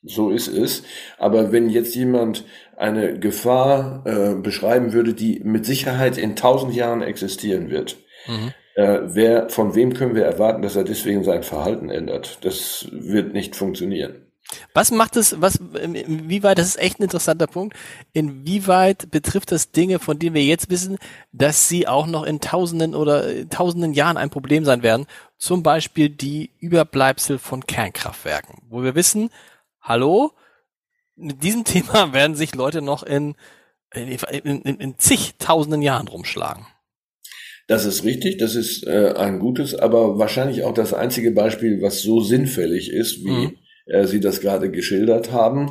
So 0.03 0.31
ist 0.31 0.49
es. 0.49 0.85
Aber 1.19 1.53
wenn 1.53 1.69
jetzt 1.69 1.95
jemand 1.95 2.45
eine 2.77 3.19
Gefahr 3.19 4.05
äh, 4.07 4.35
beschreiben 4.35 4.93
würde, 4.93 5.15
die 5.15 5.41
mit 5.45 5.67
Sicherheit 5.67 6.17
in 6.17 6.37
tausend 6.37 6.75
Jahren 6.75 7.03
existieren 7.03 7.71
wird, 7.71 7.97
Mhm. 8.27 8.53
Äh, 8.75 9.01
wer, 9.05 9.49
von 9.49 9.75
wem 9.75 9.95
können 9.95 10.15
wir 10.15 10.25
erwarten, 10.25 10.63
dass 10.63 10.77
er 10.77 10.85
deswegen 10.85 11.25
sein 11.25 11.43
Verhalten 11.43 11.89
ändert? 11.89 12.39
Das 12.43 12.87
wird 12.91 13.33
nicht 13.33 13.57
funktionieren. 13.57 14.27
Was 14.75 14.91
macht 14.91 15.17
es, 15.17 15.41
was, 15.41 15.57
inwieweit, 15.57 16.59
das 16.59 16.69
ist 16.69 16.79
echt 16.79 17.01
ein 17.01 17.05
interessanter 17.05 17.47
Punkt, 17.47 17.77
inwieweit 18.13 19.11
betrifft 19.11 19.51
das 19.51 19.73
Dinge, 19.73 19.99
von 19.99 20.19
denen 20.19 20.35
wir 20.35 20.45
jetzt 20.45 20.71
wissen, 20.71 20.99
dass 21.33 21.69
sie 21.69 21.89
auch 21.89 22.07
noch 22.07 22.23
in 22.23 22.41
tausenden 22.41 22.95
oder 22.95 23.49
tausenden 23.49 23.93
Jahren 23.93 24.17
ein 24.17 24.31
Problem 24.31 24.65
sein 24.65 24.83
werden? 24.83 25.07
Zum 25.37 25.63
Beispiel 25.63 26.11
die 26.11 26.51
Überbleibsel 26.61 27.39
von 27.39 27.67
Kernkraftwerken, 27.67 28.63
wo 28.69 28.83
wir 28.83 28.95
wissen, 28.95 29.31
hallo, 29.81 30.33
mit 31.17 31.43
diesem 31.43 31.65
Thema 31.65 32.13
werden 32.13 32.37
sich 32.37 32.55
Leute 32.55 32.83
noch 32.83 33.03
in, 33.03 33.35
in, 33.95 34.09
in, 34.09 34.63
in 34.63 34.99
zigtausenden 34.99 35.83
Jahren 35.83 36.07
rumschlagen. 36.07 36.67
Das 37.67 37.85
ist 37.85 38.05
richtig, 38.05 38.39
das 38.39 38.55
ist 38.55 38.87
äh, 38.87 39.15
ein 39.17 39.39
gutes, 39.41 39.75
aber 39.75 40.19
wahrscheinlich 40.19 40.63
auch 40.65 40.75
das 40.75 40.95
einzige 40.95 41.33
Beispiel, 41.33 41.83
was 41.83 42.01
so 42.01 42.21
sinnfällig 42.21 42.93
ist, 42.93 43.25
wie 43.25 43.49
mhm. 43.49 43.57
äh, 43.87 44.07
Sie 44.07 44.21
das 44.21 44.41
gerade 44.41 44.71
geschildert 44.71 45.33
haben. 45.33 45.71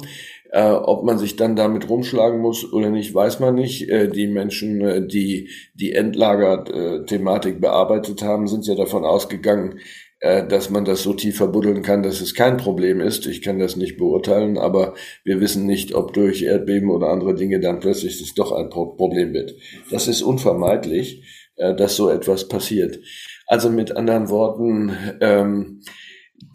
Äh, 0.51 0.71
ob 0.71 1.03
man 1.03 1.17
sich 1.17 1.37
dann 1.37 1.55
damit 1.55 1.89
rumschlagen 1.89 2.39
muss 2.39 2.71
oder 2.71 2.89
nicht, 2.89 3.13
weiß 3.13 3.39
man 3.39 3.55
nicht. 3.55 3.89
Äh, 3.89 4.09
die 4.09 4.27
Menschen, 4.27 4.81
äh, 4.81 5.05
die 5.05 5.49
die 5.73 5.93
Endlager-Thematik 5.93 7.59
bearbeitet 7.59 8.21
haben, 8.21 8.47
sind 8.47 8.67
ja 8.67 8.75
davon 8.75 9.05
ausgegangen, 9.05 9.79
äh, 10.19 10.47
dass 10.47 10.69
man 10.69 10.85
das 10.85 11.03
so 11.03 11.13
tief 11.13 11.37
verbuddeln 11.37 11.81
kann, 11.81 12.03
dass 12.03 12.21
es 12.21 12.35
kein 12.35 12.57
Problem 12.57 13.01
ist. 13.01 13.25
Ich 13.25 13.41
kann 13.41 13.59
das 13.59 13.75
nicht 13.75 13.97
beurteilen, 13.97 14.57
aber 14.57 14.93
wir 15.23 15.41
wissen 15.41 15.65
nicht, 15.65 15.93
ob 15.93 16.13
durch 16.13 16.43
Erdbeben 16.43 16.89
oder 16.89 17.09
andere 17.09 17.35
Dinge 17.35 17.59
dann 17.59 17.79
plötzlich 17.79 18.21
es 18.21 18.33
doch 18.33 18.51
ein 18.51 18.69
Problem 18.69 19.33
wird. 19.33 19.55
Das 19.91 20.07
ist 20.07 20.21
unvermeidlich, 20.21 21.23
dass 21.57 21.95
so 21.95 22.09
etwas 22.09 22.47
passiert. 22.47 22.99
Also 23.47 23.69
mit 23.69 23.95
anderen 23.95 24.29
Worten, 24.29 24.95
ähm, 25.21 25.81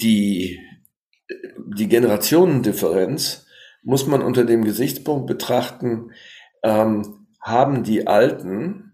die, 0.00 0.60
die 1.74 1.88
Generationendifferenz 1.88 3.46
muss 3.82 4.06
man 4.06 4.22
unter 4.22 4.44
dem 4.44 4.64
Gesichtspunkt 4.64 5.26
betrachten, 5.26 6.10
ähm, 6.62 7.26
haben 7.40 7.82
die 7.82 8.06
Alten 8.06 8.90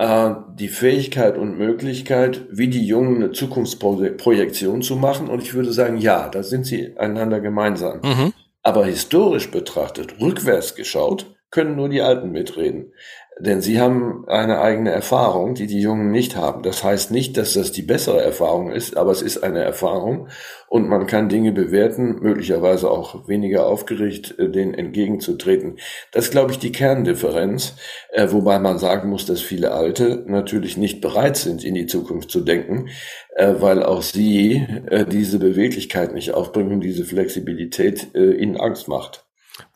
äh, 0.00 0.34
die 0.54 0.68
Fähigkeit 0.68 1.36
und 1.38 1.58
Möglichkeit, 1.58 2.46
wie 2.50 2.68
die 2.68 2.86
Jungen 2.86 3.16
eine 3.16 3.32
Zukunftsprojektion 3.32 4.82
zu 4.82 4.96
machen. 4.96 5.28
Und 5.28 5.42
ich 5.42 5.54
würde 5.54 5.72
sagen, 5.72 5.98
ja, 5.98 6.28
da 6.28 6.42
sind 6.42 6.66
sie 6.66 6.96
einander 6.98 7.40
gemeinsam. 7.40 8.00
Mhm. 8.02 8.32
Aber 8.62 8.84
historisch 8.84 9.50
betrachtet, 9.50 10.20
rückwärts 10.20 10.74
geschaut, 10.74 11.34
können 11.50 11.76
nur 11.76 11.88
die 11.88 12.02
Alten 12.02 12.30
mitreden. 12.30 12.92
Denn 13.40 13.62
sie 13.62 13.80
haben 13.80 14.28
eine 14.28 14.60
eigene 14.60 14.90
Erfahrung, 14.90 15.54
die 15.54 15.66
die 15.66 15.80
Jungen 15.80 16.10
nicht 16.10 16.36
haben. 16.36 16.62
Das 16.62 16.84
heißt 16.84 17.10
nicht, 17.10 17.38
dass 17.38 17.54
das 17.54 17.72
die 17.72 17.80
bessere 17.80 18.22
Erfahrung 18.22 18.70
ist, 18.70 18.98
aber 18.98 19.12
es 19.12 19.22
ist 19.22 19.42
eine 19.42 19.60
Erfahrung 19.60 20.28
und 20.68 20.88
man 20.88 21.06
kann 21.06 21.30
Dinge 21.30 21.50
bewerten, 21.50 22.18
möglicherweise 22.20 22.90
auch 22.90 23.28
weniger 23.28 23.66
aufgeregt, 23.66 24.34
äh, 24.38 24.50
denen 24.50 24.74
entgegenzutreten. 24.74 25.78
Das 26.12 26.26
ist, 26.26 26.32
glaube 26.32 26.52
ich, 26.52 26.58
die 26.58 26.70
Kerndifferenz, 26.70 27.76
äh, 28.12 28.28
wobei 28.30 28.58
man 28.58 28.78
sagen 28.78 29.08
muss, 29.08 29.24
dass 29.24 29.40
viele 29.40 29.72
Alte 29.72 30.22
natürlich 30.26 30.76
nicht 30.76 31.00
bereit 31.00 31.38
sind, 31.38 31.64
in 31.64 31.74
die 31.74 31.86
Zukunft 31.86 32.30
zu 32.30 32.42
denken, 32.42 32.90
äh, 33.36 33.54
weil 33.58 33.82
auch 33.82 34.02
sie 34.02 34.66
diese 35.10 35.38
Beweglichkeit 35.38 36.12
nicht 36.12 36.34
aufbringen, 36.34 36.80
diese 36.80 37.04
Flexibilität 37.04 38.14
ihnen 38.14 38.56
Angst 38.56 38.88
macht. 38.88 39.24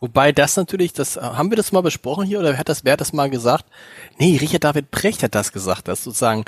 Wobei 0.01 0.33
das 0.33 0.57
natürlich, 0.57 0.93
das 0.93 1.17
haben 1.17 1.51
wir 1.51 1.57
das 1.57 1.73
mal 1.73 1.83
besprochen 1.83 2.27
hier 2.27 2.41
oder 2.41 2.57
hat 2.57 2.69
das, 2.69 2.85
wer 2.85 2.95
hat 2.95 3.01
das 3.01 3.13
mal 3.13 3.31
gesagt? 3.31 3.67
Nee, 4.19 4.39
Richard 4.41 4.65
David 4.65 4.91
Brecht 4.91 5.23
hat 5.23 5.35
das 5.35 5.53
gesagt, 5.53 5.89
dass 5.89 6.05
sozusagen 6.05 6.45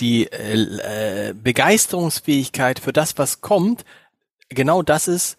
die 0.00 0.26
äh, 0.26 1.28
äh, 1.28 1.34
Begeisterungsfähigkeit 1.34 2.78
für 2.78 2.92
das, 2.92 3.18
was 3.18 3.40
kommt, 3.40 3.84
genau 4.48 4.82
das 4.82 5.08
ist, 5.08 5.36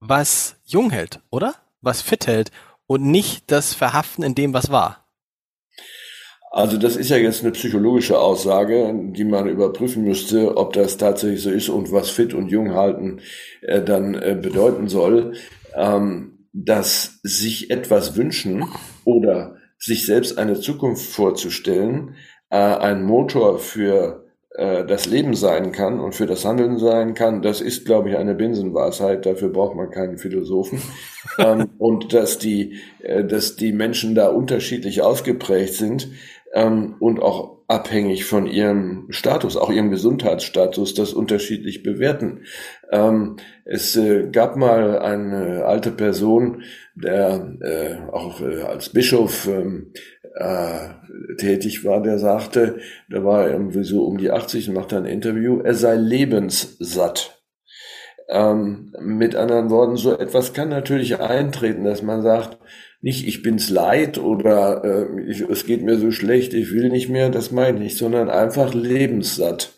was 0.00 0.56
jung 0.64 0.90
hält, 0.90 1.20
oder? 1.30 1.54
Was 1.80 2.02
fit 2.02 2.26
hält 2.26 2.50
und 2.86 3.02
nicht 3.02 3.50
das 3.50 3.74
Verhaften 3.74 4.22
in 4.22 4.34
dem, 4.34 4.52
was 4.52 4.70
war. 4.70 5.04
Also 6.50 6.76
das 6.76 6.94
ist 6.94 7.10
ja 7.10 7.16
jetzt 7.16 7.42
eine 7.42 7.50
psychologische 7.50 8.16
Aussage, 8.18 8.94
die 8.94 9.24
man 9.24 9.48
überprüfen 9.48 10.04
müsste, 10.04 10.56
ob 10.56 10.72
das 10.72 10.96
tatsächlich 10.98 11.42
so 11.42 11.50
ist 11.50 11.68
und 11.68 11.90
was 11.90 12.10
fit 12.10 12.32
und 12.32 12.48
jung 12.48 12.74
halten 12.74 13.20
äh, 13.62 13.82
dann 13.82 14.14
äh, 14.14 14.38
bedeuten 14.40 14.88
soll. 14.88 15.34
Ähm, 15.74 16.33
dass 16.54 17.18
sich 17.22 17.70
etwas 17.70 18.16
wünschen 18.16 18.64
oder 19.04 19.56
sich 19.76 20.06
selbst 20.06 20.38
eine 20.38 20.58
Zukunft 20.58 21.10
vorzustellen, 21.10 22.14
äh, 22.48 22.56
ein 22.56 23.02
Motor 23.02 23.58
für 23.58 24.24
äh, 24.50 24.84
das 24.84 25.06
Leben 25.06 25.34
sein 25.34 25.72
kann 25.72 25.98
und 25.98 26.14
für 26.14 26.26
das 26.26 26.44
Handeln 26.44 26.78
sein 26.78 27.14
kann, 27.14 27.42
das 27.42 27.60
ist, 27.60 27.84
glaube 27.84 28.10
ich, 28.10 28.16
eine 28.16 28.36
Binsenweisheit. 28.36 29.26
Dafür 29.26 29.48
braucht 29.48 29.74
man 29.74 29.90
keinen 29.90 30.16
Philosophen. 30.16 30.80
ähm, 31.38 31.70
und 31.78 32.12
dass 32.12 32.38
die, 32.38 32.78
äh, 33.00 33.24
dass 33.24 33.56
die 33.56 33.72
Menschen 33.72 34.14
da 34.14 34.28
unterschiedlich 34.28 35.02
ausgeprägt 35.02 35.74
sind 35.74 36.08
ähm, 36.54 36.94
und 37.00 37.20
auch 37.20 37.54
abhängig 37.66 38.24
von 38.24 38.46
ihrem 38.46 39.06
Status, 39.10 39.56
auch 39.56 39.70
ihrem 39.70 39.90
Gesundheitsstatus, 39.90 40.94
das 40.94 41.12
unterschiedlich 41.12 41.82
bewerten. 41.82 42.44
Ähm, 42.90 43.36
es 43.64 43.96
äh, 43.96 44.28
gab 44.30 44.56
mal 44.56 44.98
eine 44.98 45.64
alte 45.64 45.90
Person, 45.90 46.62
der 46.94 47.56
äh, 47.60 48.12
auch 48.12 48.40
äh, 48.40 48.62
als 48.62 48.90
Bischof 48.90 49.48
ähm, 49.48 49.92
äh, 50.36 51.34
tätig 51.38 51.84
war, 51.84 52.02
der 52.02 52.18
sagte, 52.18 52.78
der 53.10 53.24
war 53.24 53.48
irgendwie 53.48 53.84
so 53.84 54.04
um 54.04 54.18
die 54.18 54.30
80 54.30 54.68
und 54.68 54.74
machte 54.74 54.96
ein 54.96 55.06
Interview, 55.06 55.60
er 55.60 55.74
sei 55.74 55.94
lebenssatt. 55.96 57.42
Ähm, 58.28 58.92
mit 59.00 59.36
anderen 59.36 59.70
Worten, 59.70 59.96
so 59.96 60.16
etwas 60.16 60.54
kann 60.54 60.70
natürlich 60.70 61.20
eintreten, 61.20 61.84
dass 61.84 62.02
man 62.02 62.22
sagt, 62.22 62.58
nicht 63.04 63.26
ich 63.28 63.42
bin's 63.42 63.68
leid 63.68 64.16
oder 64.16 64.82
äh, 64.82 65.30
ich, 65.30 65.42
es 65.42 65.66
geht 65.66 65.82
mir 65.82 65.98
so 65.98 66.10
schlecht, 66.10 66.54
ich 66.54 66.72
will 66.72 66.88
nicht 66.88 67.10
mehr, 67.10 67.28
das 67.28 67.52
meine 67.52 67.76
ich 67.76 67.82
nicht, 67.82 67.98
sondern 67.98 68.30
einfach 68.30 68.72
lebenssatt. 68.72 69.74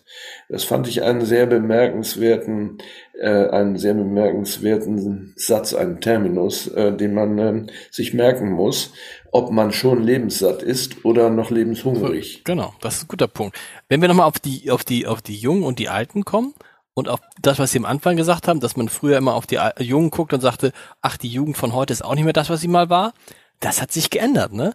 Das 0.48 0.62
fand 0.62 0.86
ich 0.86 1.02
einen 1.02 1.22
sehr 1.22 1.46
bemerkenswerten, 1.46 2.78
äh, 3.20 3.48
einen 3.48 3.78
sehr 3.78 3.94
bemerkenswerten 3.94 5.32
Satz, 5.34 5.74
einen 5.74 6.00
Terminus, 6.00 6.68
äh, 6.68 6.96
den 6.96 7.14
man 7.14 7.38
äh, 7.38 7.66
sich 7.90 8.14
merken 8.14 8.52
muss, 8.52 8.92
ob 9.32 9.50
man 9.50 9.72
schon 9.72 10.04
lebenssatt 10.04 10.62
ist 10.62 11.04
oder 11.04 11.28
noch 11.28 11.50
lebenshungrig. 11.50 12.44
Genau, 12.44 12.74
das 12.80 12.98
ist 12.98 13.04
ein 13.06 13.08
guter 13.08 13.26
Punkt. 13.26 13.58
Wenn 13.88 14.00
wir 14.00 14.06
nochmal 14.06 14.28
auf 14.28 14.38
die, 14.38 14.70
auf 14.70 14.84
die, 14.84 15.04
auf 15.04 15.20
die 15.20 15.36
Jungen 15.36 15.64
und 15.64 15.80
die 15.80 15.88
Alten 15.88 16.24
kommen, 16.24 16.54
und 16.96 17.10
auf 17.10 17.20
das, 17.42 17.58
was 17.58 17.72
Sie 17.72 17.78
am 17.78 17.84
Anfang 17.84 18.16
gesagt 18.16 18.48
haben, 18.48 18.58
dass 18.58 18.76
man 18.76 18.88
früher 18.88 19.18
immer 19.18 19.34
auf 19.34 19.46
die 19.46 19.60
Jungen 19.78 20.10
guckt 20.10 20.32
und 20.32 20.40
sagte, 20.40 20.72
ach, 21.02 21.18
die 21.18 21.28
Jugend 21.28 21.58
von 21.58 21.74
heute 21.74 21.92
ist 21.92 22.02
auch 22.02 22.14
nicht 22.14 22.24
mehr 22.24 22.32
das, 22.32 22.48
was 22.48 22.62
sie 22.62 22.68
mal 22.68 22.88
war. 22.88 23.12
Das 23.60 23.82
hat 23.82 23.92
sich 23.92 24.08
geändert, 24.08 24.54
ne? 24.54 24.74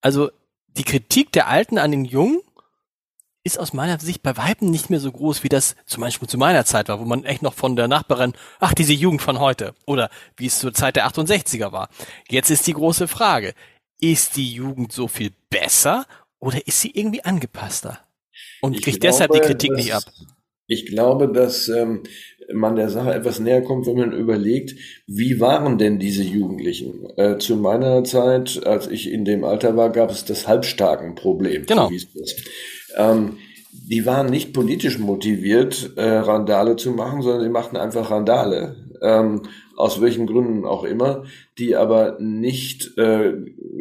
Also 0.00 0.30
die 0.68 0.84
Kritik 0.84 1.32
der 1.32 1.48
Alten 1.48 1.76
an 1.78 1.90
den 1.90 2.04
Jungen 2.04 2.40
ist 3.42 3.58
aus 3.58 3.72
meiner 3.72 3.98
Sicht 3.98 4.22
bei 4.22 4.36
Weitem 4.36 4.70
nicht 4.70 4.90
mehr 4.90 5.00
so 5.00 5.10
groß, 5.10 5.42
wie 5.42 5.48
das 5.48 5.74
zum 5.86 6.02
Beispiel 6.02 6.28
zu 6.28 6.38
meiner 6.38 6.64
Zeit 6.64 6.88
war, 6.88 7.00
wo 7.00 7.04
man 7.04 7.24
echt 7.24 7.42
noch 7.42 7.54
von 7.54 7.74
der 7.74 7.88
Nachbarin, 7.88 8.34
ach, 8.60 8.72
diese 8.72 8.92
Jugend 8.92 9.20
von 9.20 9.40
heute, 9.40 9.74
oder 9.86 10.08
wie 10.36 10.46
es 10.46 10.60
zur 10.60 10.72
Zeit 10.72 10.94
der 10.94 11.08
68er 11.08 11.72
war. 11.72 11.88
Jetzt 12.28 12.50
ist 12.50 12.68
die 12.68 12.74
große 12.74 13.08
Frage, 13.08 13.54
ist 14.00 14.36
die 14.36 14.52
Jugend 14.52 14.92
so 14.92 15.08
viel 15.08 15.32
besser 15.48 16.06
oder 16.38 16.64
ist 16.68 16.80
sie 16.80 16.90
irgendwie 16.90 17.24
angepasster? 17.24 17.98
Und 18.60 18.74
ich 18.74 18.82
kriegt 18.82 19.00
glaube, 19.00 19.12
deshalb 19.12 19.32
die 19.32 19.40
Kritik 19.40 19.72
nicht 19.72 19.94
ab. 19.94 20.04
Ich 20.70 20.86
glaube, 20.86 21.26
dass 21.26 21.68
ähm, 21.68 22.04
man 22.52 22.76
der 22.76 22.90
Sache 22.90 23.12
etwas 23.12 23.40
näher 23.40 23.60
kommt, 23.60 23.86
wenn 23.86 23.98
man 23.98 24.12
überlegt, 24.12 24.76
wie 25.08 25.40
waren 25.40 25.78
denn 25.78 25.98
diese 25.98 26.22
Jugendlichen? 26.22 27.10
Äh, 27.16 27.38
zu 27.38 27.56
meiner 27.56 28.04
Zeit, 28.04 28.64
als 28.64 28.86
ich 28.86 29.10
in 29.10 29.24
dem 29.24 29.42
Alter 29.42 29.76
war, 29.76 29.90
gab 29.90 30.12
es 30.12 30.24
das 30.24 30.46
Halbstarken-Problem. 30.46 31.66
Genau. 31.66 31.90
Ähm, 32.96 33.38
die 33.72 34.06
waren 34.06 34.26
nicht 34.26 34.52
politisch 34.52 35.00
motiviert, 35.00 35.90
äh, 35.96 36.04
Randale 36.04 36.76
zu 36.76 36.92
machen, 36.92 37.22
sondern 37.22 37.42
sie 37.42 37.48
machten 37.48 37.76
einfach 37.76 38.08
Randale. 38.08 38.76
Ähm, 39.02 39.42
aus 39.80 40.00
welchen 40.00 40.26
Gründen 40.26 40.64
auch 40.64 40.84
immer, 40.84 41.24
die 41.58 41.76
aber 41.76 42.18
nicht 42.20 42.96
äh, 42.98 43.32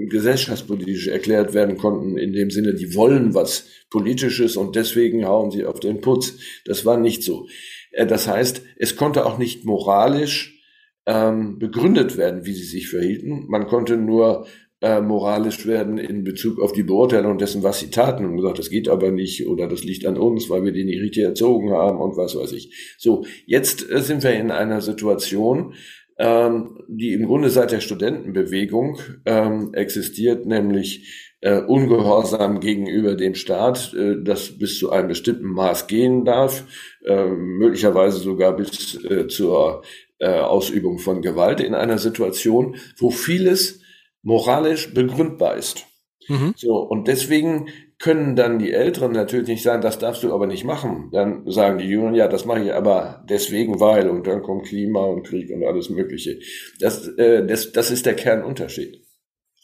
gesellschaftspolitisch 0.08 1.08
erklärt 1.08 1.54
werden 1.54 1.78
konnten, 1.78 2.18
in 2.18 2.34
dem 2.34 2.52
Sinne, 2.52 2.74
die 2.74 2.96
wollen 2.96 3.34
was 3.34 3.68
Politisches 3.90 4.56
und 4.56 4.76
deswegen 4.76 5.26
hauen 5.26 5.52
sie 5.52 5.66
auf 5.66 5.80
den 5.80 6.02
Putz. 6.02 6.38
Das 6.66 6.86
war 6.86 6.98
nicht 6.98 7.24
so. 7.24 7.48
Äh, 7.92 8.06
das 8.06 8.28
heißt, 8.28 8.62
es 8.78 8.96
konnte 8.96 9.26
auch 9.26 9.38
nicht 9.38 9.66
moralisch 9.66 10.60
ähm, 11.06 11.58
begründet 11.60 12.18
werden, 12.18 12.46
wie 12.46 12.54
sie 12.54 12.66
sich 12.66 12.90
verhielten. 12.90 13.46
Man 13.48 13.68
konnte 13.68 13.98
nur 13.98 14.46
äh, 14.82 15.02
moralisch 15.02 15.66
werden 15.66 15.98
in 15.98 16.24
Bezug 16.24 16.60
auf 16.62 16.72
die 16.72 16.84
Beurteilung 16.84 17.38
dessen, 17.38 17.64
was 17.64 17.80
sie 17.80 17.90
taten 17.90 18.26
und 18.26 18.38
gesagt, 18.38 18.60
das 18.60 18.70
geht 18.70 18.88
aber 18.88 19.12
nicht 19.12 19.48
oder 19.48 19.68
das 19.68 19.84
liegt 19.84 20.06
an 20.06 20.18
uns, 20.18 20.50
weil 20.50 20.64
wir 20.64 20.72
die 20.72 20.86
nicht 20.86 21.02
richtig 21.02 21.24
erzogen 21.24 21.72
haben 21.72 22.00
und 22.00 22.16
was 22.16 22.36
weiß 22.36 22.54
ich. 22.54 22.96
So, 22.98 23.26
jetzt 23.46 23.90
äh, 23.90 24.02
sind 24.02 24.24
wir 24.24 24.34
in 24.34 24.52
einer 24.52 24.82
Situation, 24.82 25.74
ähm, 26.18 26.78
die 26.88 27.14
im 27.14 27.26
Grunde 27.26 27.50
seit 27.50 27.72
der 27.72 27.80
Studentenbewegung 27.80 29.00
ähm, 29.26 29.74
existiert, 29.74 30.46
nämlich 30.46 31.34
äh, 31.42 31.62
Ungehorsam 31.62 32.60
gegenüber 32.60 33.16
dem 33.16 33.36
Staat, 33.36 33.94
äh, 33.94 34.16
das 34.22 34.58
bis 34.58 34.78
zu 34.80 34.92
einem 34.92 35.08
bestimmten 35.08 35.48
Maß 35.48 35.88
gehen 35.88 36.26
darf, 36.26 36.66
äh, 37.06 37.26
möglicherweise 37.28 38.20
sogar 38.20 38.56
bis 38.56 39.02
äh, 39.06 39.28
zur 39.28 39.84
äh, 40.20 40.28
Ausübung 40.28 41.00
von 41.00 41.22
Gewalt 41.22 41.62
in 41.62 41.74
einer 41.74 41.98
Situation, 41.98 42.76
wo 42.98 43.10
vieles 43.10 43.79
moralisch 44.22 44.94
begründbar 44.94 45.56
ist. 45.56 45.86
Mhm. 46.28 46.54
So, 46.56 46.78
und 46.78 47.08
deswegen 47.08 47.70
können 47.98 48.36
dann 48.38 48.60
die 48.60 48.72
Älteren 48.72 49.12
natürlich 49.12 49.48
nicht 49.48 49.64
sagen, 49.64 49.82
das 49.82 50.00
darfst 50.00 50.24
du 50.24 50.34
aber 50.34 50.48
nicht 50.48 50.64
machen. 50.64 51.10
Dann 51.12 51.50
sagen 51.52 51.80
die 51.80 51.86
Jüngeren, 51.86 52.16
ja, 52.16 52.28
das 52.28 52.46
mache 52.46 52.64
ich 52.64 52.74
aber 52.74 53.26
deswegen, 53.28 53.80
weil, 53.80 54.10
und 54.10 54.26
dann 54.26 54.42
kommt 54.42 54.66
Klima 54.68 55.04
und 55.04 55.24
Krieg 55.24 55.52
und 55.52 55.66
alles 55.66 55.90
Mögliche. 55.90 56.40
Das, 56.80 57.08
äh, 57.18 57.46
das, 57.46 57.74
das 57.74 57.92
ist 57.92 58.06
der 58.06 58.16
Kernunterschied. 58.16 59.06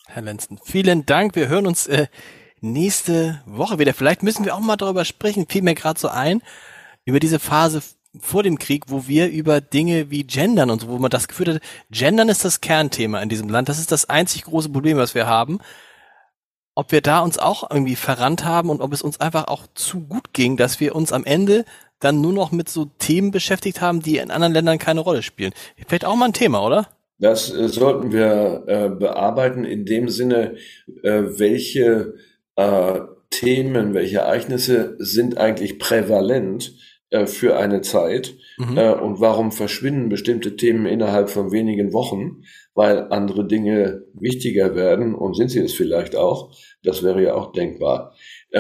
Herr 0.08 0.22
Lenzen, 0.22 0.60
vielen 0.64 1.06
Dank. 1.06 1.36
Wir 1.36 1.48
hören 1.48 1.66
uns 1.66 1.88
äh, 1.88 2.08
nächste 2.60 3.42
Woche 3.46 3.80
wieder. 3.80 3.94
Vielleicht 3.94 4.22
müssen 4.22 4.44
wir 4.44 4.56
auch 4.56 4.60
mal 4.60 4.76
darüber 4.76 5.06
sprechen, 5.06 5.46
fiel 5.48 5.62
mir 5.62 5.76
gerade 5.76 6.00
so 6.00 6.10
ein, 6.10 6.42
über 7.06 7.20
diese 7.20 7.40
Phase 7.40 7.82
vor 8.22 8.44
dem 8.44 8.58
Krieg, 8.60 8.86
wo 8.88 9.08
wir 9.08 9.30
über 9.30 9.62
Dinge 9.62 10.10
wie 10.10 10.24
Gendern 10.24 10.70
und 10.70 10.82
so, 10.82 10.88
wo 10.88 10.98
man 10.98 11.10
das 11.10 11.28
geführt 11.28 11.50
hat, 11.50 11.62
Gendern 11.92 12.30
ist 12.30 12.46
das 12.46 12.62
Kernthema 12.62 13.22
in 13.22 13.30
diesem 13.30 13.50
Land. 13.50 13.70
Das 13.70 13.80
ist 13.80 13.92
das 13.92 14.10
einzig 14.10 14.44
große 14.44 14.70
Problem, 14.70 14.98
was 14.98 15.16
wir 15.16 15.28
haben. 15.28 15.60
Ob 16.74 16.92
wir 16.92 17.02
da 17.02 17.20
uns 17.20 17.38
auch 17.38 17.70
irgendwie 17.70 17.96
verrannt 17.96 18.44
haben 18.44 18.70
und 18.70 18.82
ob 18.82 18.92
es 18.92 19.02
uns 19.02 19.20
einfach 19.22 19.48
auch 19.48 19.66
zu 19.76 20.02
gut 20.02 20.34
ging, 20.34 20.58
dass 20.58 20.80
wir 20.80 20.96
uns 20.96 21.14
am 21.14 21.24
Ende 21.24 21.66
dann 22.00 22.22
nur 22.22 22.34
noch 22.34 22.52
mit 22.52 22.70
so 22.70 22.86
Themen 23.00 23.32
beschäftigt 23.32 23.82
haben, 23.82 24.02
die 24.02 24.18
in 24.18 24.32
anderen 24.32 24.54
Ländern 24.54 24.78
keine 24.78 25.00
Rolle 25.00 25.24
spielen. 25.24 25.54
Vielleicht 25.88 26.06
auch 26.06 26.16
mal 26.16 26.26
ein 26.26 26.34
Thema, 26.34 26.66
oder? 26.66 26.88
Das 27.18 27.54
äh, 27.54 27.70
sollten 27.70 28.12
wir 28.12 28.64
äh, 28.68 28.90
bearbeiten 28.90 29.64
in 29.64 29.86
dem 29.86 30.10
Sinne, 30.10 30.56
äh, 31.02 31.24
welche 31.38 32.16
äh, 32.56 33.00
Themen, 33.30 33.94
welche 33.94 34.20
Ereignisse 34.20 34.96
sind 35.00 35.38
eigentlich 35.38 35.80
prävalent 35.80 36.74
äh, 37.10 37.28
für 37.28 37.58
eine 37.58 37.82
Zeit 37.82 38.36
mhm. 38.58 38.78
Äh, 38.78 38.94
und 38.94 39.20
warum 39.20 39.52
verschwinden 39.52 40.10
bestimmte 40.10 40.56
Themen 40.56 40.86
innerhalb 40.86 41.30
von 41.30 41.52
wenigen 41.52 41.94
Wochen, 41.94 42.44
weil 42.74 43.08
andere 43.10 43.48
Dinge 43.48 44.04
wichtiger 44.14 44.76
werden 44.76 45.14
und 45.14 45.36
sind 45.36 45.50
sie 45.50 45.60
es 45.60 45.74
vielleicht 45.74 46.16
auch. 46.16 46.56
Das 46.84 47.04
wäre 47.04 47.24
ja 47.24 47.36
auch 47.36 47.52
denkbar. 47.52 48.16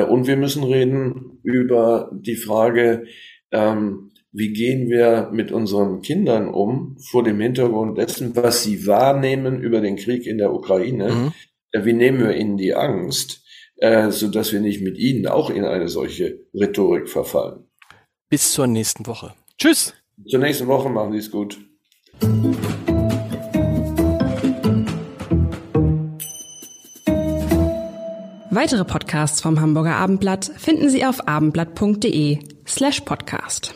und 0.09 0.27
wir 0.27 0.35
müssen 0.35 0.63
reden 0.63 1.39
über 1.43 2.09
die 2.13 2.35
Frage, 2.35 3.05
ähm, 3.51 4.11
wie 4.37 4.51
gehen 4.51 4.89
wir 4.89 5.29
mit 5.31 5.53
unseren 5.53 6.01
Kindern 6.01 6.49
um 6.49 6.97
vor 6.99 7.23
dem 7.23 7.39
Hintergrund 7.39 7.97
dessen, 7.97 8.35
was 8.35 8.63
sie 8.63 8.85
wahrnehmen 8.85 9.61
über 9.61 9.79
den 9.79 9.95
Krieg 9.95 10.27
in 10.27 10.37
der 10.37 10.53
Ukraine? 10.53 11.09
Mhm. 11.09 11.85
Wie 11.85 11.93
nehmen 11.93 12.19
wir 12.19 12.35
ihnen 12.35 12.57
die 12.57 12.75
Angst, 12.75 13.45
äh, 13.77 14.11
so 14.11 14.27
dass 14.27 14.51
wir 14.51 14.59
nicht 14.59 14.81
mit 14.81 14.97
ihnen 14.97 15.27
auch 15.27 15.49
in 15.49 15.63
eine 15.63 15.87
solche 15.87 16.41
Rhetorik 16.53 17.07
verfallen? 17.07 17.64
Bis 18.29 18.53
zur 18.53 18.67
nächsten 18.67 19.05
Woche. 19.05 19.33
Tschüss. 19.57 19.93
Zur 20.27 20.39
nächsten 20.39 20.67
Woche 20.67 20.89
machen 20.89 21.11
Sie 21.11 21.19
es 21.19 21.31
gut. 21.31 21.57
Weitere 28.49 28.85
Podcasts 28.85 29.41
vom 29.41 29.59
Hamburger 29.59 29.97
Abendblatt 29.97 30.49
finden 30.57 30.89
Sie 30.89 31.05
auf 31.05 31.27
abendblatt.de 31.27 32.39
slash 32.65 33.01
podcast. 33.01 33.75